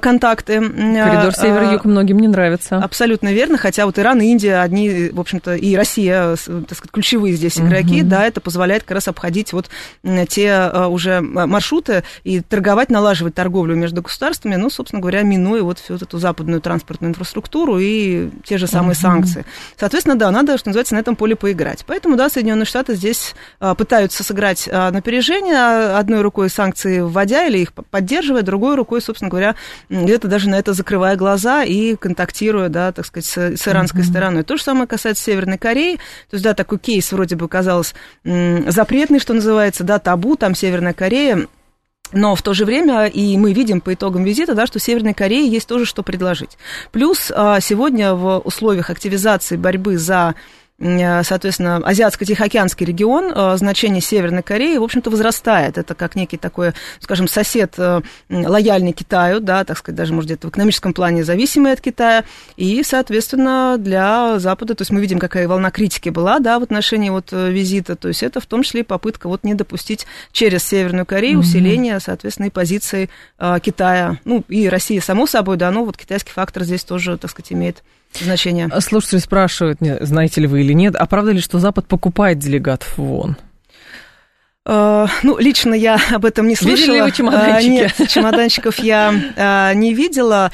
[0.00, 0.60] контакты.
[0.60, 2.76] Коридор а, север-юг многим не нравится.
[2.76, 7.34] Абсолютно верно, хотя вот Иран и Индия одни, в общем-то, и Россия, так сказать, ключевые
[7.34, 8.08] здесь игроки, угу.
[8.08, 9.68] да, это позволяет как раз обходить вот
[10.28, 15.94] те уже маршруты и торговать, налаживать торговлю между государствами, ну, собственно говоря, минуя вот всю
[15.94, 19.00] эту западную транспортную инфраструктуру и те же самые угу.
[19.00, 19.44] санкции.
[19.76, 21.84] Соответственно, да, надо, что называется, на этом поле поиграть.
[21.86, 23.34] Поэтому, да, Соединенные Штаты здесь
[23.76, 29.54] пытаются сыграть на опережение, одной рукой санкции вводя или их поддерживая, другой рукой, собственно говоря,
[29.88, 34.04] где-то даже на это закрывая глаза и контактируя, да, так сказать, с, с иранской mm-hmm.
[34.04, 34.42] стороной.
[34.42, 35.96] То же самое касается Северной Кореи.
[36.30, 40.92] То есть, да, такой кейс вроде бы казалось запретный, что называется, да, табу, там Северная
[40.92, 41.46] Корея.
[42.12, 45.48] Но в то же время и мы видим по итогам визита, да, что Северной Корее
[45.48, 46.56] есть тоже что предложить.
[46.92, 50.34] Плюс а, сегодня в условиях активизации борьбы за
[50.80, 55.78] соответственно, Азиатско-Тихоокеанский регион, э, значение Северной Кореи, в общем-то, возрастает.
[55.78, 60.48] Это как некий такой, скажем, сосед э, лояльный Китаю, да, так сказать, даже, может, где-то
[60.48, 62.24] в экономическом плане зависимый от Китая.
[62.56, 67.10] И, соответственно, для Запада, то есть мы видим, какая волна критики была, да, в отношении
[67.10, 67.94] вот визита.
[67.94, 72.00] То есть это в том числе и попытка вот не допустить через Северную Корею усиления,
[72.00, 73.10] соответственно, и позиции
[73.62, 74.18] Китая.
[74.24, 77.82] Ну, и России, само собой, да, но вот китайский фактор здесь тоже, так сказать, имеет
[78.22, 78.70] значение.
[78.80, 83.12] Слушатели спрашивают, знаете ли вы или нет, а правда ли, что Запад покупает делегатов в
[83.12, 83.36] ООН?
[84.66, 86.76] Uh, ну, лично я об этом не слышала.
[86.76, 87.66] Видели ли вы чемоданчики?
[87.66, 90.50] Uh, нет, чемоданчиков я uh, не видела.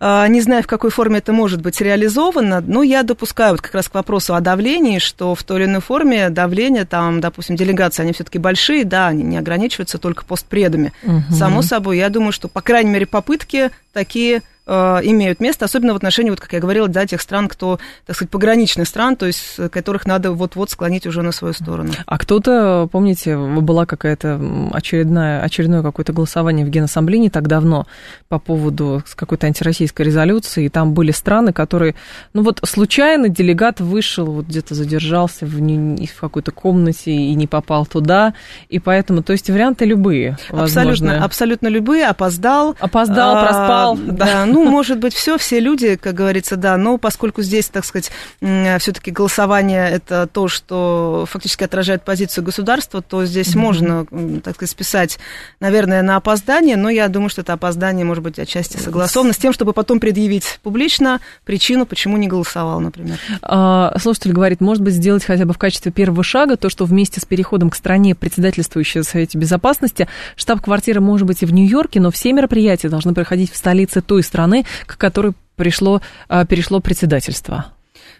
[0.00, 3.88] Не знаю, в какой форме это может быть реализовано, но я допускаю вот как раз
[3.88, 8.14] к вопросу о давлении, что в той или иной форме давление, там, допустим, делегации, они
[8.14, 10.94] все-таки большие, да, они не ограничиваются только постпредами.
[11.02, 11.34] Угу.
[11.34, 15.96] Само собой, я думаю, что, по крайней мере, попытки такие Э, имеют место, особенно в
[15.96, 19.56] отношении, вот как я говорила, да, тех стран, кто, так сказать, пограничных стран, то есть
[19.70, 21.92] которых надо вот-вот склонить уже на свою сторону.
[22.06, 24.40] А кто-то, помните, была какая-то
[24.72, 27.86] очередная, очередное какое-то голосование в Генассамблее не так давно
[28.28, 31.94] по поводу какой-то антироссийской резолюции, и там были страны, которые,
[32.32, 37.46] ну вот случайно делегат вышел, вот где-то задержался в, не, в какой-то комнате и не
[37.46, 38.34] попал туда,
[38.68, 42.76] и поэтому, то есть варианты любые, Абсолютно, абсолютно любые, опоздал.
[42.78, 43.96] Опоздал, а, проспал.
[43.96, 47.84] Да, ну, ну, может быть, все, все люди, как говорится, да, но поскольку здесь, так
[47.84, 53.58] сказать, все-таки голосование это то, что фактически отражает позицию государства, то здесь mm-hmm.
[53.58, 54.06] можно,
[54.42, 55.18] так сказать, списать,
[55.60, 59.52] наверное, на опоздание, но я думаю, что это опоздание может быть отчасти согласовано с тем,
[59.52, 63.18] чтобы потом предъявить публично причину, почему не голосовал, например.
[63.42, 67.20] А, слушатель говорит, может быть, сделать хотя бы в качестве первого шага то, что вместе
[67.20, 72.10] с переходом к стране, председательствующей в Совете Безопасности, штаб-квартира может быть и в Нью-Йорке, но
[72.10, 77.66] все мероприятия должны проходить в столице той страны, страны, к которой пришло, а, перешло председательство?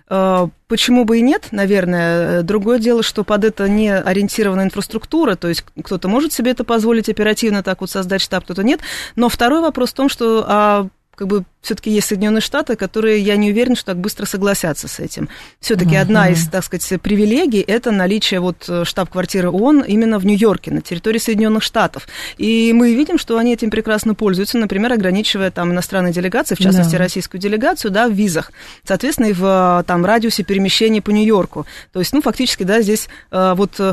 [0.09, 2.43] А, почему бы и нет, наверное.
[2.43, 7.09] Другое дело, что под это не ориентирована инфраструктура, то есть кто-то может себе это позволить
[7.09, 8.81] оперативно так вот создать штаб, кто-то нет.
[9.17, 13.37] Но второй вопрос в том, что а, как бы все-таки есть Соединенные Штаты, которые, я
[13.37, 15.29] не уверен, что так быстро согласятся с этим.
[15.61, 16.01] Все-таки uh-huh.
[16.01, 20.81] одна из, так сказать, привилегий это наличие вот э, штаб-квартиры ООН именно в Нью-Йорке, на
[20.81, 22.09] территории Соединенных Штатов.
[22.39, 26.93] И мы видим, что они этим прекрасно пользуются, например, ограничивая там иностранные делегации, в частности,
[26.93, 26.99] да.
[26.99, 28.53] российскую делегацию, да, в визах.
[28.85, 31.67] Соответственно, и в там радиусе перемещения по Нью-Йорку.
[31.93, 33.93] То есть, ну, фактически, да, здесь э, вот э,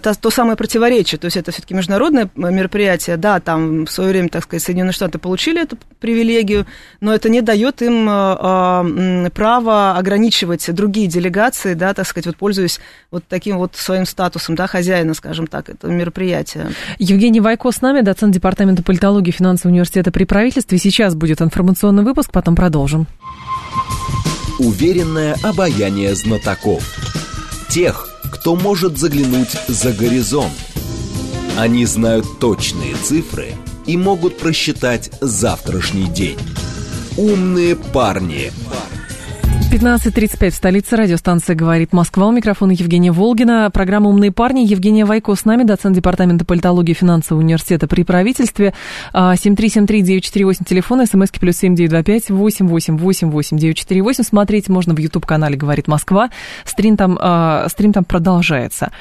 [0.00, 1.18] то, то самое противоречие.
[1.18, 5.18] То есть, это все-таки международное мероприятие, да, там в свое время, так сказать, Соединенные Штаты
[5.18, 6.66] получили эту привилегию,
[7.00, 12.80] но это не дает им э, права ограничивать другие делегации, да, так сказать, вот пользуясь
[13.10, 16.68] вот таким вот своим статусом, да, хозяина, скажем так, этого мероприятия.
[16.98, 20.78] Евгений Вайко с нами, доцент Департамента политологии финансового университета при правительстве.
[20.78, 23.06] Сейчас будет информационный выпуск, потом продолжим.
[24.58, 26.84] Уверенное обаяние знатоков.
[27.68, 30.52] Тех, кто может заглянуть за горизонт
[31.58, 33.54] Они знают точные цифры
[33.86, 36.38] и могут просчитать завтрашний день.
[37.16, 38.50] Умные парни.
[39.74, 42.28] 15.35 в столице радиостанция «Говорит Москва».
[42.28, 43.68] У микрофона Евгения Волгина.
[43.72, 44.60] Программа «Умные парни».
[44.60, 48.72] Евгения Вайко с нами, доцент Департамента политологии и финансового университета при правительстве.
[49.12, 54.22] 7373948, а, телефон, смски плюс 7925 8888948.
[54.22, 56.30] Смотреть можно в YouTube-канале «Говорит Москва».
[56.64, 58.92] Стрим там, а, стрим там продолжается.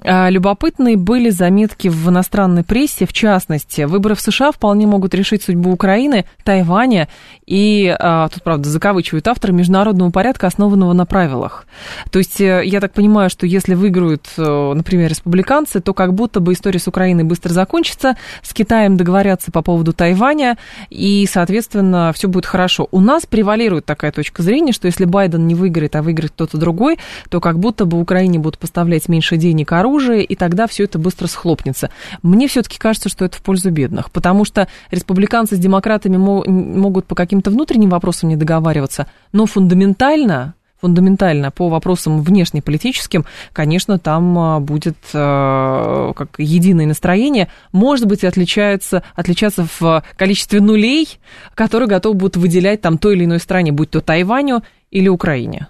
[0.00, 5.42] А, любопытные были заметки в иностранной прессе, в частности, выборы в США вполне могут решить
[5.42, 7.08] судьбу Украины, Тайваня
[7.48, 7.96] и,
[8.32, 11.66] тут, правда, закавычивают автор, международного порядка, основанного на правилах.
[12.10, 16.40] То есть э, я так понимаю, что если выиграют, э, например, республиканцы, то как будто
[16.40, 20.58] бы история с Украиной быстро закончится, с Китаем договорятся по поводу Тайваня,
[20.90, 22.88] и, соответственно, все будет хорошо.
[22.90, 26.98] У нас превалирует такая точка зрения, что если Байден не выиграет, а выиграет кто-то другой,
[27.30, 31.26] то как будто бы Украине будут поставлять меньше денег, оружия, и тогда все это быстро
[31.26, 31.90] схлопнется.
[32.22, 37.14] Мне все-таки кажется, что это в пользу бедных, потому что республиканцы с демократами могут по
[37.38, 44.96] каким-то внутренним вопросам не договариваться, но фундаментально фундаментально, по вопросам внешнеполитическим, конечно, там а, будет
[45.12, 51.18] э, как единое настроение, может быть, отличается, отличаться в количестве нулей,
[51.56, 55.66] которые готовы будут выделять там той или иной стране, будь то Тайваню или Украине.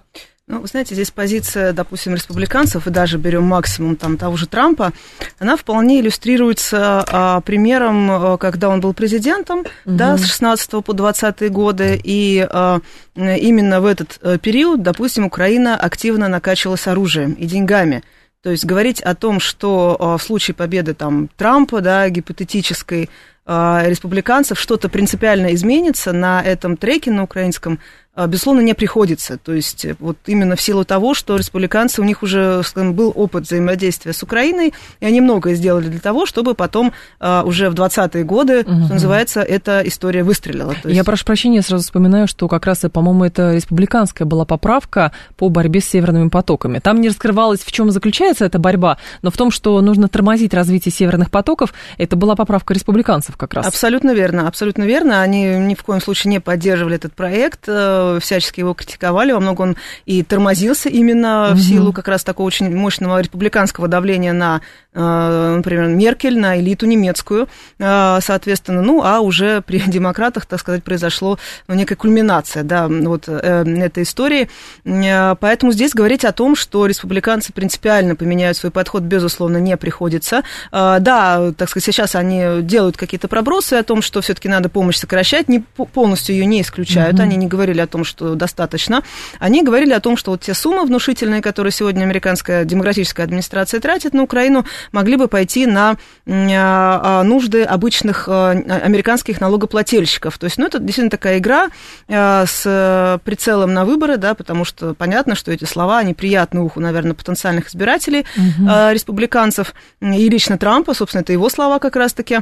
[0.49, 4.93] Ну, вы знаете, здесь позиция, допустим, республиканцев, и даже берем максимум там того же Трампа,
[5.37, 9.67] она вполне иллюстрируется а, примером, а, когда он был президентом, угу.
[9.85, 12.79] да, с 16 по 20 годы, и а,
[13.15, 18.03] именно в этот а, период, допустим, Украина активно накачивалась оружием и деньгами.
[18.41, 23.11] То есть говорить о том, что а, в случае победы там Трампа, да, гипотетической,
[23.51, 27.79] а, республиканцев что-то принципиально изменится на этом треке на украинском,
[28.27, 29.37] безусловно, не приходится.
[29.37, 33.11] То есть э, вот именно в силу того, что республиканцы, у них уже скажем, был
[33.15, 37.73] опыт взаимодействия с Украиной, и они многое сделали для того, чтобы потом а, уже в
[37.73, 38.83] 20-е годы, угу.
[38.85, 40.71] что называется, эта история выстрелила.
[40.71, 40.85] есть...
[40.85, 45.81] Я прошу прощения, сразу вспоминаю, что как раз, по-моему, это республиканская была поправка по борьбе
[45.81, 46.79] с северными потоками.
[46.79, 50.91] Там не раскрывалось, в чем заключается эта борьба, но в том, что нужно тормозить развитие
[50.91, 53.67] северных потоков, это была поправка республиканцев как раз.
[53.67, 55.21] Абсолютно верно, абсолютно верно.
[55.21, 59.69] Они ни в коем случае не поддерживали этот проект э, всячески его критиковали, во многом
[59.69, 61.55] он и тормозился именно угу.
[61.55, 64.61] в силу как раз такого очень мощного республиканского давления на,
[64.93, 67.47] э, например, Меркель, на элиту немецкую,
[67.79, 73.25] э, соответственно, ну, а уже при демократах, так сказать, произошло ну, некая кульминация, да, вот
[73.27, 74.49] э, этой истории.
[74.83, 80.43] Поэтому здесь говорить о том, что республиканцы принципиально поменяют свой подход, безусловно, не приходится.
[80.71, 85.49] Да, так сказать, сейчас они делают какие-то пробросы о том, что все-таки надо помощь сокращать,
[85.49, 87.23] не полностью ее не исключают, угу.
[87.23, 89.03] они не говорили о том, что достаточно,
[89.39, 94.13] они говорили о том, что вот те суммы внушительные, которые сегодня американская демократическая администрация тратит
[94.13, 95.97] на Украину, могли бы пойти на
[96.27, 100.37] а, а, нужды обычных а, американских налогоплательщиков.
[100.37, 101.69] То есть, ну, это действительно такая игра
[102.07, 107.13] с прицелом на выборы, да, потому что понятно, что эти слова, они приятны уху, наверное,
[107.13, 108.69] потенциальных избирателей угу.
[108.91, 112.39] республиканцев и лично Трампа, собственно, это его слова как раз-таки.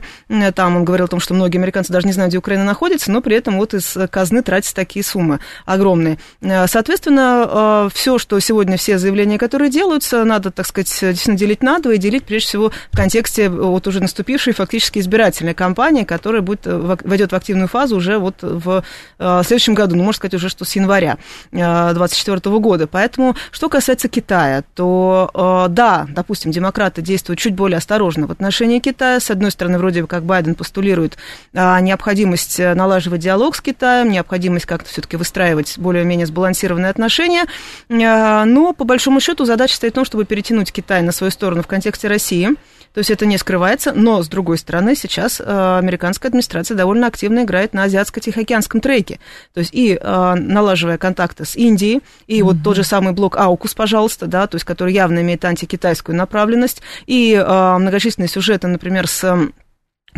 [0.55, 3.21] Там он говорил о том, что многие американцы даже не знают, где Украина находится, но
[3.21, 6.17] при этом вот из казны тратятся такие суммы огромные.
[6.41, 11.63] Э, соответственно, э, все, что сегодня, все заявления, которые делаются, надо, так сказать, действительно делить
[11.63, 16.41] на два и делить, прежде всего, в контексте вот уже наступившей фактически избирательной кампании, которая
[16.41, 18.83] будет, э, войдет в активную фазу уже вот в
[19.17, 21.17] следующем году, ну, можно сказать, уже что с января
[21.51, 22.87] 2024 года.
[22.87, 29.19] Поэтому, что касается Китая, то, да, допустим, демократы действуют чуть более осторожно в отношении Китая.
[29.19, 31.17] С одной стороны, вроде бы как Байден постулирует
[31.53, 37.45] необходимость налаживать диалог с Китаем, необходимость как-то все-таки выстраивать более-менее сбалансированные отношения.
[37.89, 41.63] А, но, по большому счету, задача стоит в том, чтобы перетянуть Китай на свою сторону
[41.63, 42.49] в контексте России.
[42.93, 47.43] То есть это не скрывается, но, с другой стороны, сейчас а, американская администрация довольно активно
[47.43, 49.19] играет на азиатско-тихоокеанском треке.
[49.53, 52.43] То есть и а, налаживая контакты с Индией, и mm-hmm.
[52.43, 56.81] вот тот же самый блок АУКУС, пожалуйста, да, то есть который явно имеет антикитайскую направленность,
[57.05, 59.49] и многочисленные сюжеты, например, с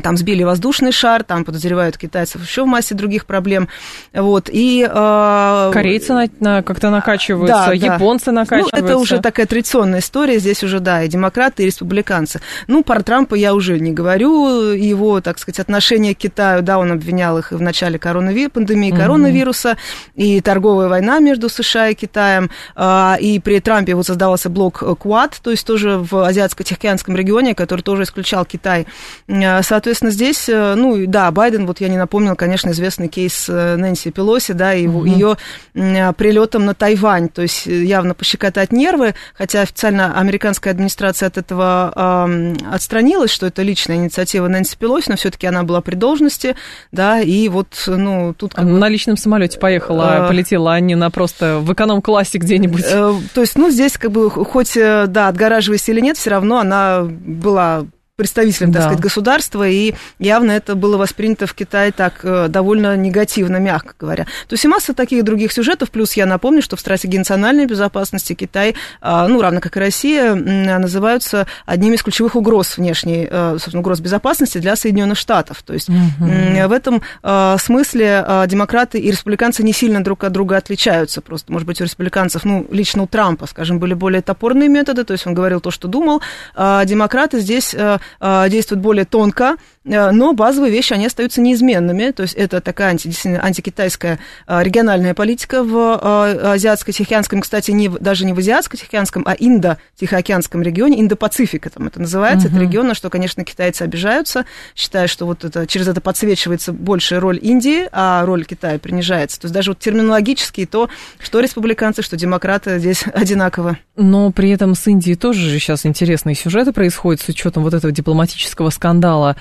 [0.02, 3.68] там сбили воздушный шар, там подозревают китайцев еще в массе других проблем.
[4.14, 8.32] Вот, и, э, Корейцы на, на, как-то накачиваются, да, японцы да.
[8.32, 8.78] накачиваются.
[8.80, 12.42] Ну, это уже такая традиционная история, здесь уже, да, и демократы, и республиканцы.
[12.68, 16.92] Ну, про Трампа я уже не говорю, его, так сказать, отношение к Китаю, да, он
[16.92, 19.78] обвинял их в начале коронавируса, пандемии коронавируса,
[20.16, 25.40] и торговая война между США и Китаем, э, и при Трампе вот создавался блок Квад,
[25.42, 28.88] то есть тоже в Азиатско-Тихоокеанском регионе, который тоже исключал Китай.
[29.28, 34.54] Соответственно, соответственно, здесь, ну, да, Байден, вот я не напомнил, конечно, известный кейс Нэнси Пелоси,
[34.54, 35.06] да, и угу.
[35.06, 35.38] ее
[35.74, 42.56] прилетом на Тайвань, то есть явно пощекотать нервы, хотя официально американская администрация от этого э,
[42.72, 46.56] отстранилась, что это личная инициатива Нэнси Пелоси, но все-таки она была при должности,
[46.92, 48.54] да, и вот, ну, тут...
[48.54, 52.86] Как на личном самолете поехала, э, полетела, а не на просто в эконом-классе где-нибудь.
[52.86, 56.60] Э, то есть, ну, здесь как бы, хоть, э, да, отгораживаясь или нет, все равно
[56.60, 57.86] она была
[58.20, 58.80] представителем, да.
[58.80, 63.94] так сказать, государства, и явно это было воспринято в Китае так э, довольно негативно, мягко
[63.98, 64.26] говоря.
[64.48, 68.34] То есть и масса таких других сюжетов, плюс я напомню, что в стратегии национальной безопасности
[68.34, 73.80] Китай, а, ну, равно как и Россия, называются одними из ключевых угроз внешней, э, собственно,
[73.80, 75.64] угроз безопасности для Соединенных Штатов.
[75.64, 75.96] То есть угу.
[76.20, 81.22] в этом э, смысле демократы и республиканцы не сильно друг от друга отличаются.
[81.22, 85.14] Просто, может быть, у республиканцев, ну, лично у Трампа, скажем, были более топорные методы, то
[85.14, 86.22] есть он говорил то, что думал,
[86.54, 87.74] а демократы здесь
[88.20, 89.58] Э, действуют более тонко,
[89.90, 92.12] но базовые вещи, они остаются неизменными.
[92.12, 98.26] То есть это такая анти, антикитайская э, региональная политика в э, азиатско-тихоокеанском, кстати, не, даже
[98.26, 102.48] не в азиатско-тихоокеанском, а индо-тихоокеанском регионе, Индо-Пацифика там это называется.
[102.48, 102.52] Uh-huh.
[102.52, 107.20] Это регион, на что, конечно, китайцы обижаются, считая, что вот это, через это подсвечивается большая
[107.20, 109.42] роль Индии, а роль Китая принижается.
[109.42, 113.78] То есть даже вот терминологически то, что республиканцы, что демократы здесь одинаково.
[113.96, 117.92] Но при этом с Индией тоже же сейчас интересные сюжеты происходят с учетом вот этого
[117.92, 119.36] дипломатического скандала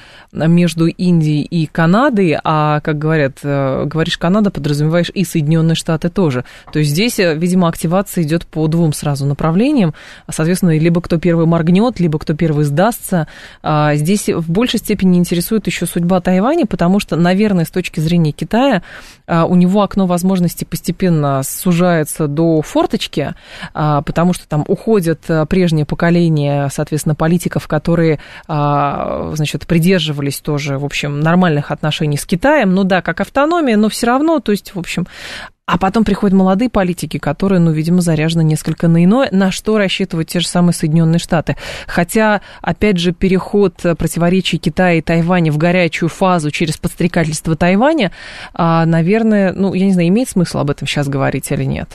[0.47, 6.45] между Индией и Канадой, а, как говорят, э, говоришь Канада, подразумеваешь и Соединенные Штаты тоже.
[6.73, 9.95] То есть здесь, э, видимо, активация идет по двум сразу направлениям.
[10.31, 13.27] Соответственно, либо кто первый моргнет, либо кто первый сдастся.
[13.63, 18.33] А, здесь в большей степени интересует еще судьба Тайваня, потому что, наверное, с точки зрения
[18.33, 18.83] Китая,
[19.27, 23.35] а, у него окно возможностей постепенно сужается до форточки,
[23.75, 30.79] а, потому что там уходят э, прежнее поколение, соответственно, политиков, которые, значит, придерживаются придерживались тоже,
[30.79, 32.75] в общем, нормальных отношений с Китаем.
[32.75, 35.07] Ну да, как автономия, но все равно, то есть, в общем,
[35.67, 40.29] а потом приходят молодые политики, которые, ну, видимо, заряжены несколько на иное, на что рассчитывают
[40.29, 41.57] те же самые Соединенные Штаты.
[41.87, 48.13] Хотя, опять же, переход противоречий Китая и Тайваня в горячую фазу через подстрекательство Тайваня,
[48.55, 51.91] а, наверное, ну, я не знаю, имеет смысл об этом сейчас говорить или нет?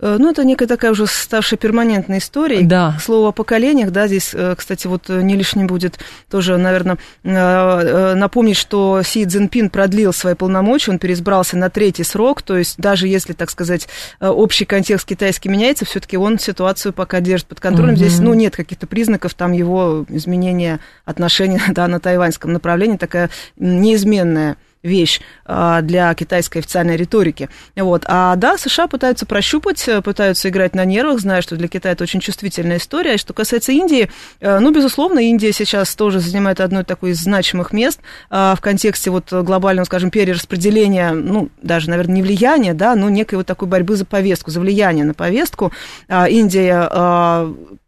[0.00, 2.62] Э, ну, это некая такая уже ставшая перманентная история.
[2.62, 2.94] Да.
[2.98, 5.98] К слову о поколениях, да, здесь, э, кстати, вот э, не лишним будет
[6.30, 12.56] тоже, наверное, напомнить, что Си Цзиньпин продлил свои полномочия, он переизбрался на третий срок, то
[12.56, 13.88] есть даже если, так сказать,
[14.20, 17.94] общий контекст китайский меняется, все-таки он ситуацию пока держит под контролем.
[17.94, 17.98] Угу.
[17.98, 24.56] Здесь, ну, нет каких-то признаков там его изменения отношений да, на тайваньском направлении, такая неизменная
[24.82, 27.48] вещь а, для китайской официальной риторики.
[27.76, 28.04] Вот.
[28.06, 32.04] А да, США пытаются прощупать, э, пытаются играть на нервах, зная, что для Китая это
[32.04, 33.18] очень чувствительная история.
[33.18, 38.00] Что касается Индии, э, ну, безусловно, Индия сейчас тоже занимает одно из таких значимых мест
[38.30, 43.38] а, в контексте вот глобального, скажем, перераспределения, ну, даже, наверное, не влияния, да, но некой
[43.38, 45.72] вот такой борьбы за повестку, за влияние на повестку.
[46.08, 46.88] А, Индия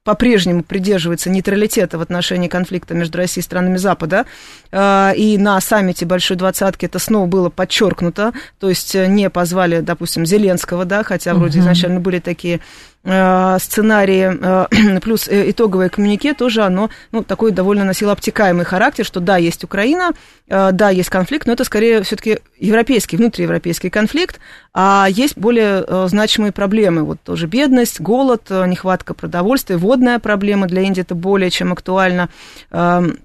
[0.05, 4.27] по-прежнему придерживается нейтралитета в отношении конфликта между Россией и странами Запада.
[4.71, 8.33] А, и на саммите Большой Двадцатки это снова было подчеркнуто.
[8.59, 11.65] То есть не позвали, допустим, Зеленского, да, хотя вроде угу.
[11.65, 12.59] изначально были такие Э,
[13.05, 19.21] сценарии э, плюс э, итоговое коммюнике тоже оно ну, такой довольно носило обтекаемый характер, что
[19.21, 20.13] да, есть Украина,
[20.47, 24.39] да, есть конфликт, но это скорее все-таки европейский, внутриевропейский конфликт,
[24.75, 27.05] а есть более значимые проблемы.
[27.05, 32.29] Вот тоже бедность, голод, нехватка продовольствия, водная проблема для Индии это более чем актуально
[32.71, 33.19] эм,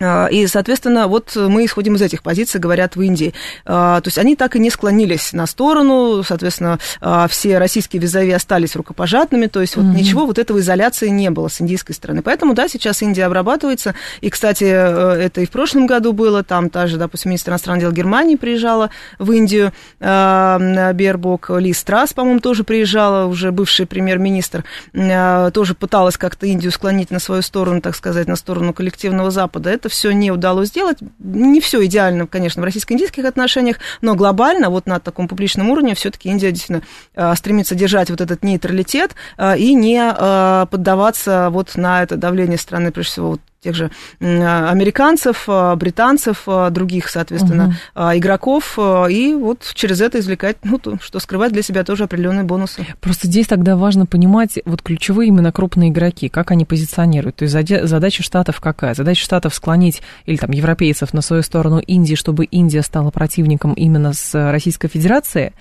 [0.00, 3.34] и, соответственно, вот мы исходим из этих позиций, говорят в Индии.
[3.64, 8.32] А, то есть они так и не склонились на сторону, соответственно, а, все российские визави
[8.32, 9.94] остались рукопожатными, то есть вот mm-hmm.
[9.94, 12.22] ничего вот этого изоляции не было с индийской стороны.
[12.22, 16.68] Поэтому, да, сейчас Индия обрабатывается, и, кстати, э, это и в прошлом году было, там
[16.70, 22.64] та же, допустим, министр иностранных дел Германии приезжала в Индию, Бербок, Ли Страс, по-моему, тоже
[22.64, 28.36] приезжала, уже бывший премьер-министр, тоже пыталась как-то Индию склонить на свою сторону, так сказать, на
[28.36, 29.70] сторону коллективного Запада.
[29.82, 30.98] Это все не удалось сделать.
[31.18, 36.28] Не все идеально, конечно, в российско-индийских отношениях, но глобально, вот на таком публичном уровне, все-таки
[36.28, 36.82] Индия действительно
[37.16, 42.58] э, стремится держать вот этот нейтралитет э, и не э, поддаваться вот на это давление
[42.58, 48.02] страны, прежде всего, вот тех же американцев, британцев, других, соответственно, угу.
[48.18, 52.84] игроков, и вот через это извлекать, ну, то, что скрывать для себя тоже определенные бонусы.
[53.00, 57.36] Просто здесь тогда важно понимать вот ключевые именно крупные игроки, как они позиционируют.
[57.36, 58.94] То есть задача Штатов какая?
[58.94, 64.12] Задача Штатов склонить, или там европейцев на свою сторону Индии, чтобы Индия стала противником именно
[64.12, 65.52] с Российской Федерацией,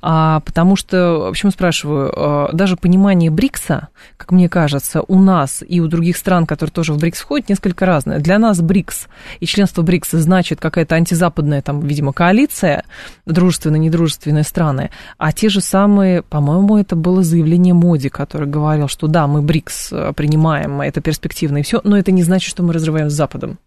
[0.00, 5.88] а, потому что, почему спрашиваю, даже понимание БРИКСа, как мне кажется, у нас и у
[5.88, 8.18] других стран, которые тоже в БРИКС входят, быть несколько разное.
[8.18, 9.08] Для нас БРИКС
[9.40, 12.84] и членство БРИКС значит какая-то антизападная, там, видимо, коалиция,
[13.26, 19.06] дружественные, недружественные страны, а те же самые, по-моему, это было заявление Моди, который говорил, что
[19.06, 22.72] да, мы БРИКС э, принимаем, это перспективно и все, но это не значит, что мы
[22.72, 23.58] разрываем с Западом.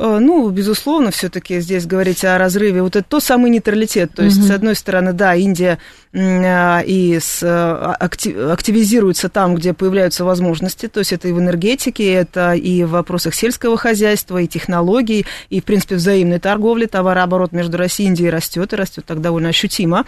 [0.00, 2.82] Э, ну, безусловно, все-таки здесь говорить о разрыве.
[2.82, 4.12] Вот это тот самый нейтралитет.
[4.14, 4.46] То есть, угу.
[4.46, 5.78] с одной стороны, да, Индия
[6.12, 10.88] а, и с, а, активизируется там, где появляются возможности.
[10.88, 15.60] То есть, это и в энергетике, это и в вопросах сельского хозяйства, и технологий, и,
[15.60, 16.86] в принципе, взаимной торговли.
[16.86, 20.06] Товарооборот между Россией и Индией растет, и растет так довольно ощутимо.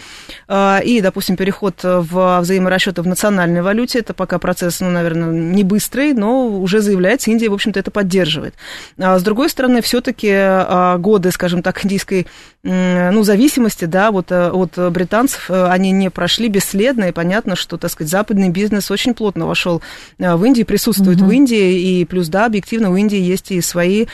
[0.51, 6.15] И, допустим, переход в взаиморасчеты в национальной валюте, это пока процесс, ну, наверное, не быстрый,
[6.15, 8.55] но уже заявляется, Индия, в общем-то, это поддерживает.
[8.99, 12.27] А с другой стороны, все-таки а, годы, скажем так, индийской
[12.65, 17.77] ну, зависимости, да, вот э, от британцев, э, они не прошли бесследно, и понятно, что,
[17.77, 19.83] так сказать, западный бизнес очень плотно вошел
[20.19, 21.27] э, в Индию, присутствует угу.
[21.27, 24.07] в Индии, и плюс, да, объективно, у Индии есть и свои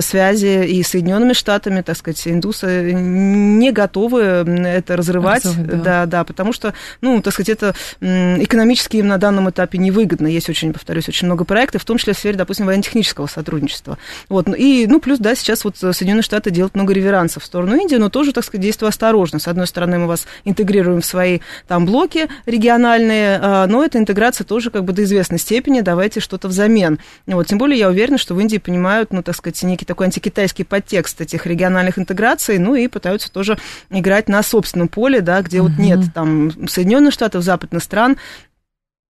[0.00, 5.82] связи и с Соединенными Штатами, так сказать, индусы не готовы это разрывать, разрывать да.
[5.82, 10.26] да, да, потому что, ну, так сказать, это экономически им на данном этапе невыгодно.
[10.26, 13.96] Есть очень, повторюсь, очень много проектов, в том числе в сфере, допустим, военно-технического сотрудничества.
[14.28, 17.96] Вот, и, ну, плюс, да, сейчас вот Соединенные Штаты делают много реверансов в сторону Индии,
[17.96, 19.38] но тоже, так сказать, действуя осторожно.
[19.38, 24.44] С одной стороны, мы вас интегрируем в свои там блоки региональные, а, но эта интеграция
[24.44, 26.98] тоже как бы до известной степени, давайте что-то взамен.
[27.26, 30.64] Вот, тем более я уверена, что в Индии понимают, ну, так сказать, некий такой антикитайский
[30.64, 33.58] подтекст этих региональных интеграций, ну, и пытаются тоже
[33.90, 35.62] играть на собственном поле, да, где mm-hmm.
[35.62, 38.16] вот нет там Соединенных Штатов, западных стран,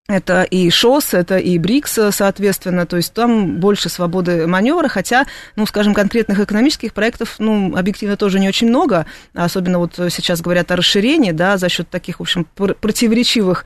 [0.08, 5.26] это и ШОС, это и БРИКС, соответственно, то есть там больше свободы маневра, хотя,
[5.56, 10.70] ну, скажем, конкретных экономических проектов, ну, объективно тоже не очень много, особенно вот сейчас говорят
[10.72, 13.64] о расширении, да, за счет таких, в общем, противоречивых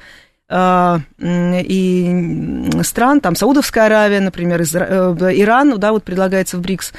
[0.49, 4.65] а, и стран, там Саудовская Аравия, например, э,
[5.35, 6.93] Иран, да, вот предлагается в БРИКС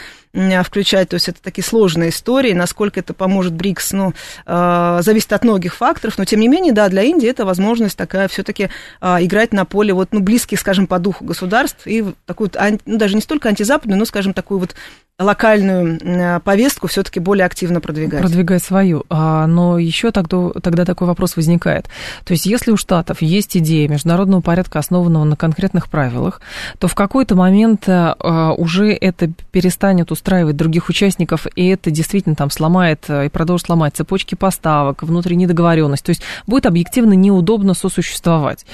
[0.63, 4.13] включать, то есть это такие сложные истории, насколько это поможет БРИКС, ну,
[4.45, 8.27] а, зависит от многих факторов, но тем не менее, да, для Индии это возможность такая
[8.27, 8.69] все-таки
[9.01, 12.51] а, играть на поле вот, ну, близких, скажем, по духу государств и такую,
[12.85, 14.75] ну, даже не столько антизападную, но, скажем, такую вот
[15.19, 18.21] локальную э, повестку все-таки более активно продвигать.
[18.21, 19.03] Продвигать свою.
[19.09, 21.87] А, но еще тогда, тогда такой вопрос возникает.
[22.23, 26.41] То есть, если у Штатов есть идея международного порядка, основанного на конкретных правилах,
[26.77, 32.49] то в какой-то момент а, уже это перестанет устраивать других участников, и это действительно там
[32.49, 36.03] сломает и продолжит сломать цепочки поставок, внутреннюю договоренность.
[36.03, 38.65] То есть, будет объективно неудобно сосуществовать.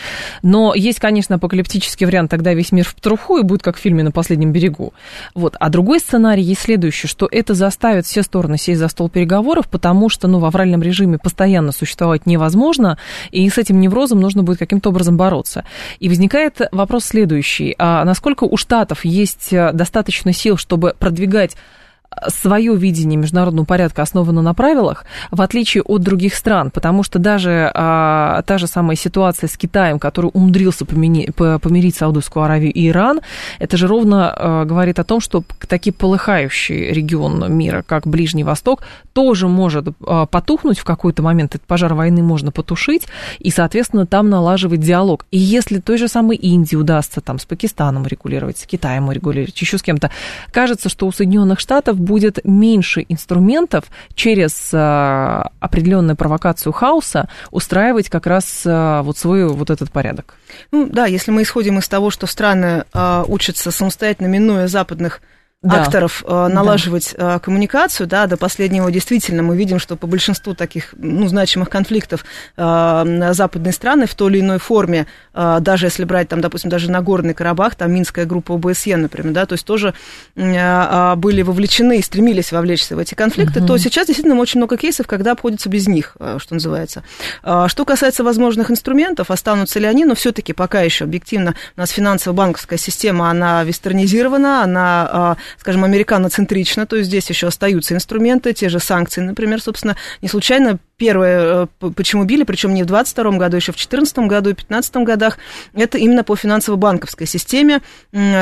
[0.42, 4.04] Но есть, конечно, апокалиптический вариант, тогда весь мир в труху и будет как в фильме
[4.04, 4.94] «На последнем берегу».
[5.36, 5.56] Вот.
[5.60, 9.68] А другой сценарий сценарий есть следующий, что это заставит все стороны сесть за стол переговоров,
[9.68, 12.98] потому что, ну, в авральном режиме постоянно существовать невозможно,
[13.32, 15.66] и с этим неврозом нужно будет каким-то образом бороться.
[16.00, 17.76] И возникает вопрос следующий.
[17.78, 21.58] А насколько у Штатов есть э, достаточно сил, чтобы продвигать сказать
[22.28, 27.72] свое видение международного порядка основано на правилах, в отличие от других стран, потому что даже
[27.74, 33.22] а, та же самая ситуация с Китаем, который умудрился помени, помирить Саудовскую Аравию и Иран,
[33.60, 38.84] это же ровно а, говорит о том, что такие полыхающий регион мира, как Ближний Восток,
[39.14, 43.08] тоже может а, потухнуть в какой-то момент, этот пожар войны можно потушить,
[43.40, 45.26] и, соответственно, там налаживать диалог.
[45.32, 49.78] И если той же самой Индии удастся там с Пакистаном регулировать, с Китаем регулировать, еще
[49.78, 50.12] с кем-то,
[50.52, 58.28] кажется, что у Соединенных Штатов будет меньше инструментов через а, определенную провокацию хаоса устраивать как
[58.28, 60.36] раз а, вот свой вот этот порядок.
[60.72, 65.22] Ну да, если мы исходим из того, что страны а, учатся самостоятельно, минуя западных
[65.64, 65.82] да.
[65.82, 67.36] акторов э, налаживать да.
[67.36, 72.26] Э, коммуникацию, да, до последнего действительно мы видим, что по большинству таких ну, значимых конфликтов
[72.58, 77.34] э, западные страны в той или иной форме, даже если брать там, допустим, даже Нагорный
[77.34, 79.94] Карабах, там Минская группа ОБСЕ, например, да, то есть тоже
[80.36, 83.68] были вовлечены и стремились вовлечься в эти конфликты, угу.
[83.68, 87.04] то сейчас действительно очень много кейсов, когда обходится без них, что называется.
[87.42, 92.78] Что касается возможных инструментов, останутся ли они, но все-таки пока еще объективно у нас финансово-банковская
[92.78, 99.22] система, она вестернизирована, она скажем, американоцентрично, то есть здесь еще остаются инструменты, те же санкции,
[99.22, 103.76] например, собственно, не случайно первое, э, почему били, причем не в 22 году, еще в
[103.76, 105.38] 2014 году и 2015 годах,
[105.74, 107.82] это именно по финансово-банковской системе.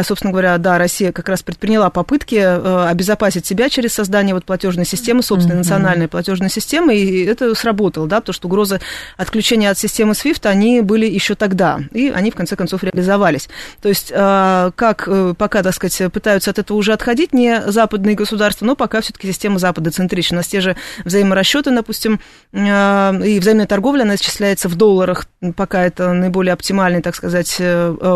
[0.04, 4.86] Собственно говоря, да, Россия как раз предприняла попытки э, обезопасить себя через создание вот платежной
[4.86, 5.58] системы, собственной mm-hmm.
[5.58, 8.80] национальной платежной системы, и это сработало, да, потому что угрозы
[9.18, 13.50] отключения от системы SWIFT, они были еще тогда, и они, в конце концов, реализовались.
[13.82, 18.66] То есть, э, как пока, так сказать, пытаются от этого уже отходить не западные государства,
[18.66, 20.38] но пока все-таки система Запада центрична.
[20.38, 22.20] У нас те же взаиморасчеты, допустим,
[22.54, 25.26] и взаимная торговля, она исчисляется в долларах,
[25.56, 27.62] пока это наиболее оптимальный, так сказать,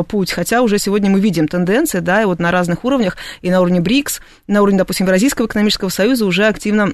[0.09, 3.61] путь, хотя уже сегодня мы видим тенденции, да, и вот на разных уровнях, и на
[3.61, 6.93] уровне БРИКС, на уровне, допустим, Евразийского экономического союза уже активно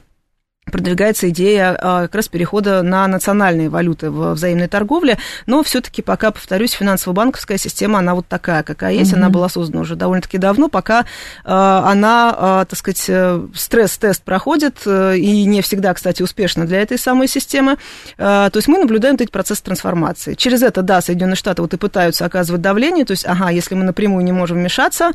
[0.65, 6.31] продвигается идея а, как раз перехода на национальные валюты в взаимной торговле, но все-таки пока,
[6.31, 9.17] повторюсь, финансово-банковская система, она вот такая, какая есть, mm-hmm.
[9.17, 11.05] она была создана уже довольно-таки давно, пока
[11.43, 16.81] а, она, а, так сказать, э, стресс-тест проходит, э, и не всегда, кстати, успешно для
[16.81, 17.77] этой самой системы,
[18.17, 20.35] то есть мы наблюдаем этот процесс трансформации.
[20.35, 23.83] Через это, да, Соединенные Штаты вот и пытаются оказывать давление, то есть, ага, если мы
[23.83, 25.11] напрямую не можем вмешаться,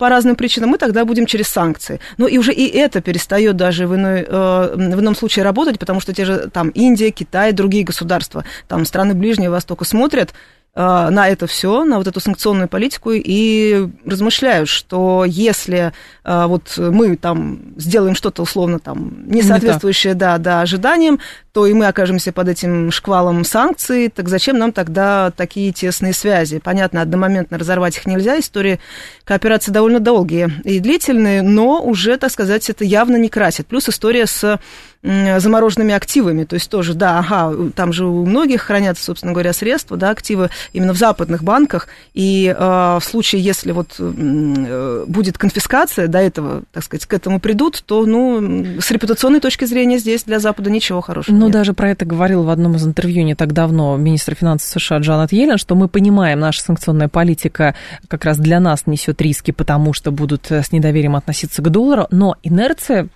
[0.00, 2.00] по разным причинам, мы тогда будем через санкции.
[2.16, 6.00] Но и уже и это перестает даже в, иной, э, в ином случае работать, потому
[6.00, 10.32] что те же там Индия, Китай, другие государства, там страны Ближнего Востока смотрят
[10.74, 15.92] на это все, на вот эту санкционную политику и размышляю, что если
[16.24, 21.18] э, вот мы там сделаем что-то условно там не соответствующее да, да, ожиданиям,
[21.52, 26.60] то и мы окажемся под этим шквалом санкций, так зачем нам тогда такие тесные связи?
[26.62, 28.78] Понятно, одномоментно разорвать их нельзя, истории
[29.24, 33.66] кооперации довольно долгие и длительные, но уже, так сказать, это явно не красит.
[33.66, 34.60] Плюс история с
[35.02, 39.96] замороженными активами, то есть тоже, да, ага, там же у многих хранятся, собственно говоря, средства,
[39.96, 46.06] да, активы именно в западных банках, и э, в случае, если вот э, будет конфискация,
[46.06, 50.38] до этого, так сказать, к этому придут, то, ну, с репутационной точки зрения здесь для
[50.38, 51.52] Запада ничего хорошего Ну, нет.
[51.52, 55.32] даже про это говорил в одном из интервью не так давно министр финансов США Джанет
[55.32, 57.74] Йеллен, что мы понимаем, наша санкционная политика
[58.08, 62.36] как раз для нас несет риски, потому что будут с недоверием относиться к доллару, но
[62.42, 63.08] инерция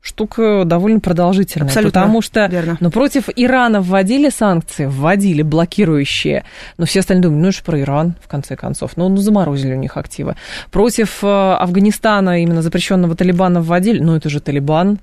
[0.00, 1.68] штука довольно продолжительная.
[1.68, 2.76] Абсолютно потому что верно.
[2.80, 6.44] ну, против Ирана вводили санкции, вводили блокирующие,
[6.76, 8.92] но все остальные думают, ну это же про Иран, в конце концов.
[8.96, 10.36] Ну, ну заморозили у них активы.
[10.70, 14.98] Против э, Афганистана, именно запрещенного Талибана, вводили, ну это же Талибан,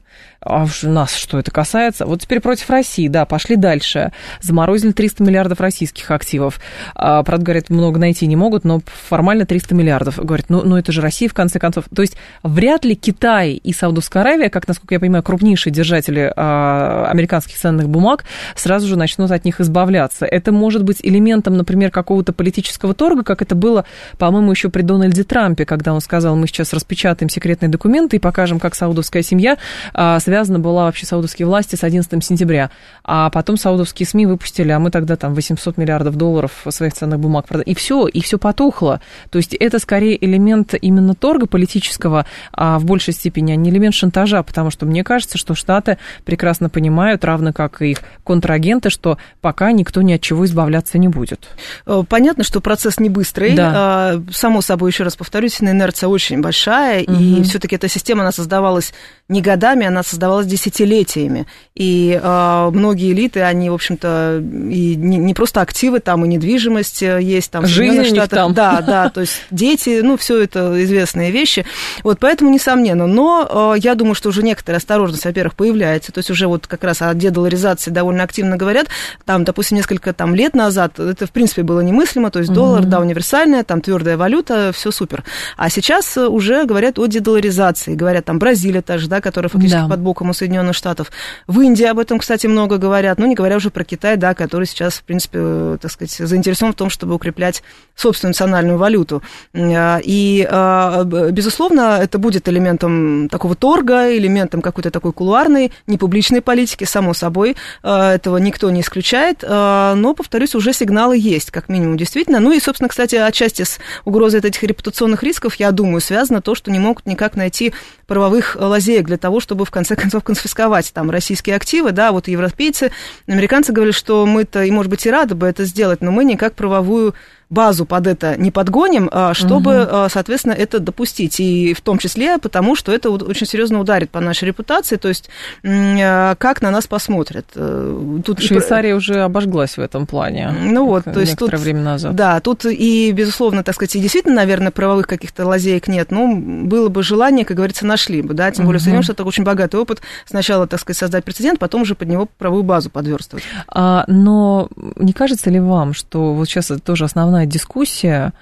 [0.46, 2.06] а нас что это касается?
[2.06, 4.12] Вот теперь против России, да, пошли дальше.
[4.42, 6.60] Заморозили 300 миллиардов российских активов.
[6.94, 10.18] А, правда, говорят, много найти не могут, но формально 300 миллиардов.
[10.18, 11.86] Говорят, ну, ну это же Россия, в конце концов.
[11.94, 17.08] То есть вряд ли Китай и Саудовская Аравия, как, насколько я понимаю, крупнейшие держатели а,
[17.10, 18.26] американских ценных бумаг,
[18.56, 20.26] сразу же начнут от них избавляться.
[20.26, 23.86] Это может быть элементом, например, какого-то политического торга, как это было,
[24.18, 28.60] по-моему, еще при Дональде Трампе, когда он сказал, мы сейчас распечатаем секретные документы и покажем,
[28.60, 29.58] как саудовская семья
[29.94, 32.70] а, связана была вообще саудовские власти с 11 сентября.
[33.06, 37.48] А потом саудовские СМИ выпустили, а мы тогда там 800 миллиардов долларов своих ценных бумаг
[37.48, 37.70] продали.
[37.70, 39.00] И все, и все потухло.
[39.30, 43.96] То есть это скорее элемент именно торга политического, а в большей степени, а не элемент
[43.96, 49.18] шантажа, потому что мне кажется, что Штаты прекрасно понимают, равно как и их контрагенты, что
[49.40, 51.48] пока никто ни от чего избавляться не будет.
[51.86, 53.56] Э, понятно, что процесс не быстрый.
[53.56, 53.72] Да.
[53.74, 57.14] А, само собой, еще раз повторюсь, инерция очень большая, угу.
[57.14, 58.94] и все-таки эта система, она создавалась
[59.30, 61.48] не годами, она создавалась десятилетиями.
[61.76, 67.04] И э, многие элиты, они, в общем-то, и не, не просто активы, там и недвижимость
[67.04, 68.30] э, есть, там Жизнь в Штатах.
[68.30, 68.54] Там.
[68.54, 71.66] Да, да, то есть дети, ну, все это известные вещи.
[72.04, 73.08] Вот поэтому, несомненно.
[73.08, 76.14] Но э, я думаю, что уже некоторая осторожность, во-первых, появляется.
[76.14, 78.88] То есть уже вот как раз о дедоларизации довольно активно говорят.
[79.26, 82.32] Там, допустим, несколько там, лет назад это, в принципе, было немыслимо.
[82.32, 82.88] То есть доллар, mm-hmm.
[82.88, 85.26] да, универсальная, там твердая валюта, все супер.
[85.58, 87.96] А сейчас уже говорят о дедоларизации.
[87.96, 89.90] Говорят, там Бразилия та же, да, которая фактически да.
[89.90, 91.12] под боком у Соединенных Штатов.
[91.48, 94.66] В Индии об этом, кстати, много говорят, ну, не говоря уже про Китай, да, который
[94.66, 97.64] сейчас, в принципе, так сказать, заинтересован в том, чтобы укреплять
[97.96, 99.22] собственную национальную валюту.
[99.54, 106.84] А, и, а, безусловно, это будет элементом такого торга, элементом какой-то такой кулуарной, непубличной политики,
[106.84, 112.40] само собой, а, этого никто не исключает, но, повторюсь, уже сигналы есть, как минимум, действительно.
[112.40, 116.72] Ну и, собственно, кстати, отчасти с угрозой этих репутационных рисков, я думаю, связано то, что
[116.72, 117.74] не могут никак найти
[118.08, 122.92] правовых лазеек для того, чтобы в конце концов конфисковать там российские активы, да, вот европейцы,
[123.28, 126.54] американцы говорили, что мы-то, и, может быть, и рады бы это сделать, но мы никак
[126.54, 127.16] правовую
[127.50, 130.10] базу под это не подгоним, а, чтобы, угу.
[130.10, 131.40] соответственно, это допустить.
[131.40, 135.30] И в том числе потому, что это очень серьезно ударит по нашей репутации, то есть
[135.64, 137.46] а, как на нас посмотрят.
[137.56, 138.94] Э, тут Швейцария и...
[138.94, 140.54] уже обожглась в этом плане.
[140.64, 141.54] Ну вот, то есть тут...
[141.54, 142.16] время назад.
[142.16, 146.90] Да, тут и, безусловно, так сказать, и действительно, наверное, правовых каких-то лазеек нет, но было
[146.90, 148.84] бы желание, как говорится, нашли бы, да, тем более угу.
[148.84, 150.02] Соединенные Штаты очень богатый опыт.
[150.26, 153.44] Сначала, так сказать, создать прецедент, потом уже под него правовую базу подверстывать.
[153.68, 158.34] А, но не кажется ли вам, что вот сейчас это тоже основная основная дискуссия,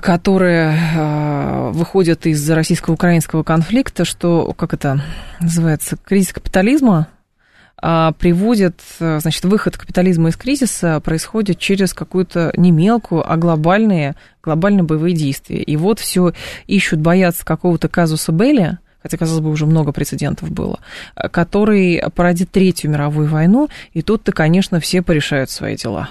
[0.00, 5.02] которая э, выходит из российско-украинского конфликта, что, как это
[5.40, 7.08] называется, кризис капитализма
[7.76, 14.84] а, приводит, значит, выход капитализма из кризиса происходит через какую-то не мелкую, а глобальные, глобальные
[14.84, 15.62] боевые действия.
[15.62, 16.32] И вот все
[16.66, 20.78] ищут, боятся какого-то казуса Белли, хотя, казалось бы, уже много прецедентов было,
[21.30, 26.08] который породит Третью мировую войну, и тут-то, конечно, все порешают свои дела.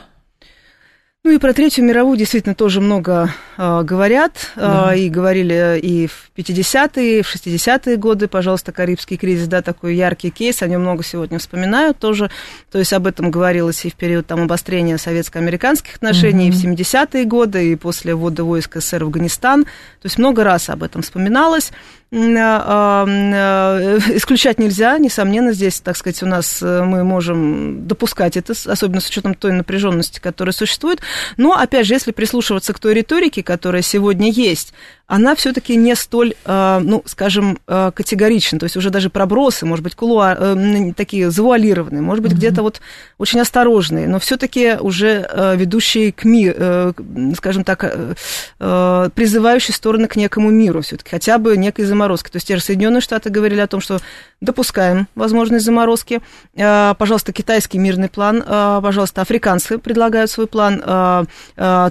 [1.26, 4.93] Ну и про Третью мировую действительно тоже много э, говорят, да.
[4.93, 9.95] э, и говорили и в 50-е, и в 60-е годы, пожалуйста, Карибский кризис, да, такой
[9.95, 12.30] яркий кейс, о нем много сегодня вспоминают тоже,
[12.69, 16.74] то есть об этом говорилось и в период там обострения советско-американских отношений, mm-hmm.
[16.74, 20.69] и в 70-е годы, и после ввода войск СССР в Афганистан, то есть много раз
[20.69, 22.03] об этом вспоминалось, а,
[24.16, 29.09] исключать нельзя, несомненно, здесь, так сказать, у нас э, мы можем допускать это, особенно с
[29.09, 31.01] учетом той напряженности, которая существует.
[31.38, 34.74] Но, опять же, если прислушиваться к той риторике, которая сегодня есть,
[35.06, 38.58] она все-таки не столь, э, ну, скажем, э, категорична.
[38.58, 42.38] То есть уже даже пробросы, может быть, кулуар, э, такие завуалированные, может быть, mm-hmm.
[42.38, 42.82] где-то вот
[43.18, 45.28] очень осторожные, но все-таки уже
[45.58, 46.93] ведущие к миру,
[47.36, 47.95] скажем так,
[48.58, 52.30] призывающие стороны к некому миру все-таки, хотя бы некой заморозки.
[52.30, 53.99] То есть те же Соединенные Штаты говорили о том, что
[54.41, 56.22] допускаем возможность заморозки.
[56.56, 58.43] Пожалуйста, китайский мирный план,
[58.82, 61.28] пожалуйста, африканцы предлагают свой план,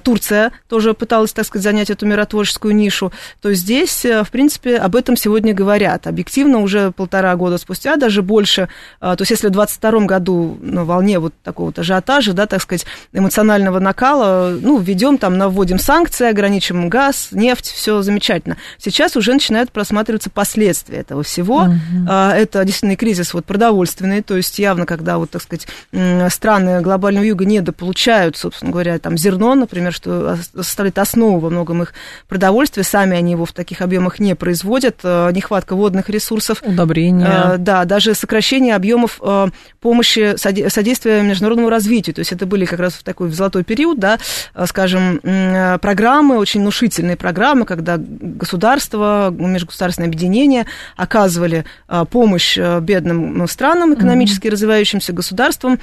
[0.02, 3.01] Турция тоже пыталась, так сказать, занять эту миротворческую нишу
[3.40, 6.06] то здесь, э, в принципе, об этом сегодня говорят.
[6.06, 8.68] Объективно уже полтора года спустя, даже больше,
[9.00, 12.62] э, то есть если в 2022 году на волне вот такого вот ажиотажа, да, так
[12.62, 18.56] сказать, эмоционального накала, ну, введем там, наводим санкции, ограничим газ, нефть, все замечательно.
[18.78, 21.62] Сейчас уже начинают просматриваться последствия этого всего.
[21.62, 22.10] Угу.
[22.10, 25.66] Это действительно кризис вот продовольственный, то есть явно, когда вот, так сказать,
[26.30, 31.94] страны глобального юга недополучают, собственно говоря, там зерно, например, что составляет основу во многом их
[32.28, 36.62] продовольствия, сами они его в таких объемах не производят, э, нехватка водных ресурсов.
[36.62, 37.54] Удобрения.
[37.54, 39.48] Э, да, даже сокращение объемов э,
[39.80, 42.14] помощи, содействия международному развитию.
[42.14, 44.18] То есть это были как раз в такой в золотой период, да,
[44.66, 45.20] скажем,
[45.80, 50.66] программы, очень внушительные программы, когда государство, межгосударственное объединение
[50.96, 51.64] оказывали
[52.10, 54.50] помощь бедным странам, экономически mm-hmm.
[54.50, 55.78] развивающимся государствам,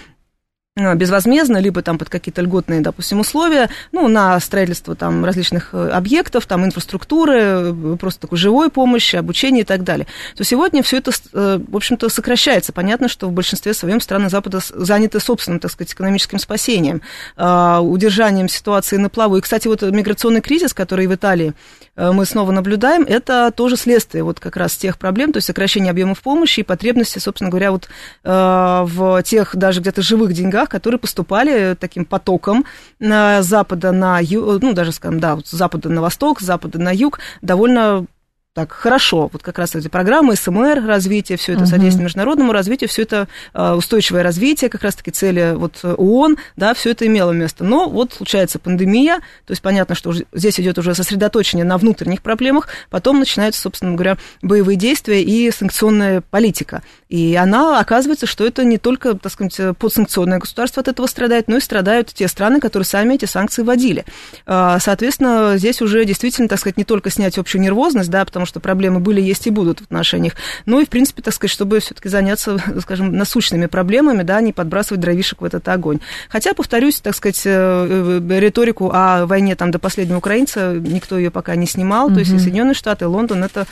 [0.95, 6.45] безвозмездно, либо там под какие-то льготные, допустим, условия, ну, на строительство там различных э, объектов,
[6.45, 10.07] там инфраструктуры, э, просто такой живой помощи, обучения и так далее.
[10.35, 12.73] То сегодня все это, в общем-то, сокращается.
[12.73, 17.01] Понятно, что в большинстве своем страны Запада заняты собственным, так сказать, экономическим спасением,
[17.35, 19.37] удержанием ситуации на плаву.
[19.37, 21.53] И, кстати, вот миграционный кризис, который в Италии
[21.95, 26.21] мы снова наблюдаем, это тоже следствие вот как раз тех проблем, то есть сокращение объемов
[26.21, 27.89] помощи и потребности, собственно говоря, вот
[28.23, 32.65] в тех даже где-то живых деньгах, которые поступали таким потоком
[32.99, 36.93] с запада на юг, ну, даже, скажем, да, с запада на восток, с запада на
[36.93, 38.05] юг, довольно
[38.53, 39.29] так хорошо.
[39.31, 41.67] Вот как раз эти программы СМР развитие, все это uh-huh.
[41.67, 46.91] содействие международному развитию, все это а, устойчивое развитие, как раз-таки цели вот ООН, да, все
[46.91, 47.63] это имело место.
[47.63, 52.69] Но вот случается пандемия, то есть понятно, что здесь идет уже сосредоточение на внутренних проблемах,
[52.89, 56.81] потом начинаются, собственно говоря, боевые действия и санкционная политика.
[57.07, 61.57] И она, оказывается, что это не только, так сказать, подсанкционное государство от этого страдает, но
[61.57, 64.05] и страдают те страны, которые сами эти санкции вводили.
[64.45, 68.99] Соответственно, здесь уже действительно, так сказать, не только снять общую нервозность, да, потому что проблемы
[68.99, 70.33] были, есть и будут в отношениях.
[70.65, 75.01] Ну и, в принципе, так сказать, чтобы все-таки заняться, скажем, насущными проблемами, да, не подбрасывать
[75.01, 75.99] дровишек в этот огонь.
[76.29, 81.31] Хотя, повторюсь, так сказать, э, э, риторику о войне там до последнего украинца, никто ее
[81.31, 82.09] пока не снимал.
[82.09, 82.13] Mm-hmm.
[82.13, 83.67] То есть и Соединенные Штаты, и Лондон это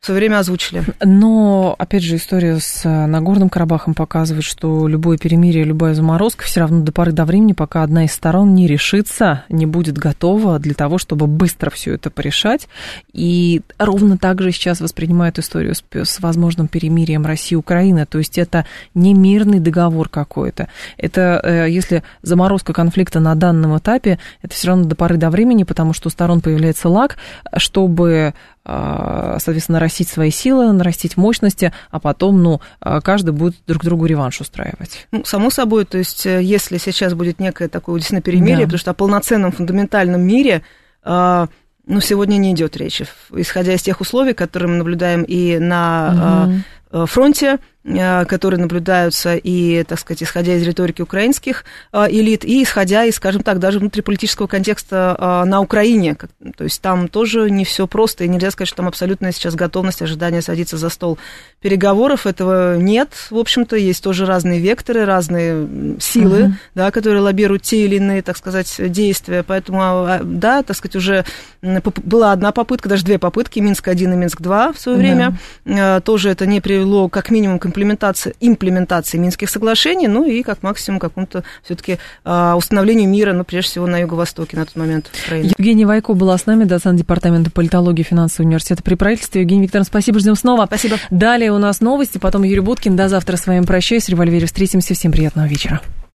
[0.00, 0.84] в свое время озвучили.
[1.02, 6.60] Но, опять же, история с э, Нагорным Карабахом показывает, что любое перемирие, любая заморозка все
[6.60, 10.74] равно до поры до времени, пока одна из сторон не решится, не будет готова для
[10.74, 12.68] того, чтобы быстро все это порешать.
[13.12, 18.06] И ровно так же сейчас воспринимают историю с, с возможным перемирием России и Украины.
[18.06, 20.68] То есть это не мирный договор какой-то.
[20.98, 25.64] Это, э, если заморозка конфликта на данном этапе, это все равно до поры до времени,
[25.64, 27.16] потому что у сторон появляется лаг,
[27.56, 28.34] чтобы
[28.66, 34.40] соответственно, нарастить свои силы, нарастить мощности, а потом, ну, а, каждый будет друг другу реванш
[34.40, 35.06] устраивать.
[35.12, 38.64] Ну, само собой, то есть, э, если сейчас будет некое такое действительно перемирие, да.
[38.64, 40.62] потому что о полноценном фундаментальном мире
[41.04, 41.48] а,
[41.86, 43.06] ну, сегодня не идет речи.
[43.32, 46.50] Исходя из тех условий, которые мы наблюдаем и на
[46.90, 47.06] угу.
[47.06, 53.14] фронте, которые наблюдаются и, так сказать, исходя из риторики украинских э, элит, и исходя из,
[53.14, 56.16] скажем так, даже внутриполитического контекста э, на Украине.
[56.56, 60.02] То есть там тоже не все просто, и нельзя сказать, что там абсолютная сейчас готовность,
[60.02, 61.18] ожидание садиться за стол
[61.60, 62.26] переговоров.
[62.26, 66.52] Этого нет, в общем-то, есть тоже разные векторы, разные силы, uh-huh.
[66.74, 69.44] да, которые лоббируют те или иные, так сказать, действия.
[69.46, 71.24] Поэтому, а, да, так сказать, уже
[71.62, 75.32] была одна попытка, даже две попытки, Минск-1 и Минск-2 в свое uh-huh.
[75.64, 76.00] время.
[76.00, 80.98] Тоже это не привело как минимум к имплементации, имплементации Минских соглашений, ну и как максимум
[80.98, 85.52] какому-то все-таки установлению мира, ну, прежде всего, на юго-востоке на тот момент Украины.
[85.58, 89.42] Евгения Вайко была с нами, доцент департамента политологии и финансового университета при правительстве.
[89.42, 90.66] Евгений Викторовна, спасибо, ждем снова.
[90.66, 90.96] Спасибо.
[91.10, 92.96] Далее у нас новости, потом Юрий Буткин.
[92.96, 94.08] До завтра с вами прощаюсь.
[94.08, 94.94] Револьвере встретимся.
[94.94, 95.80] Всем приятного вечера.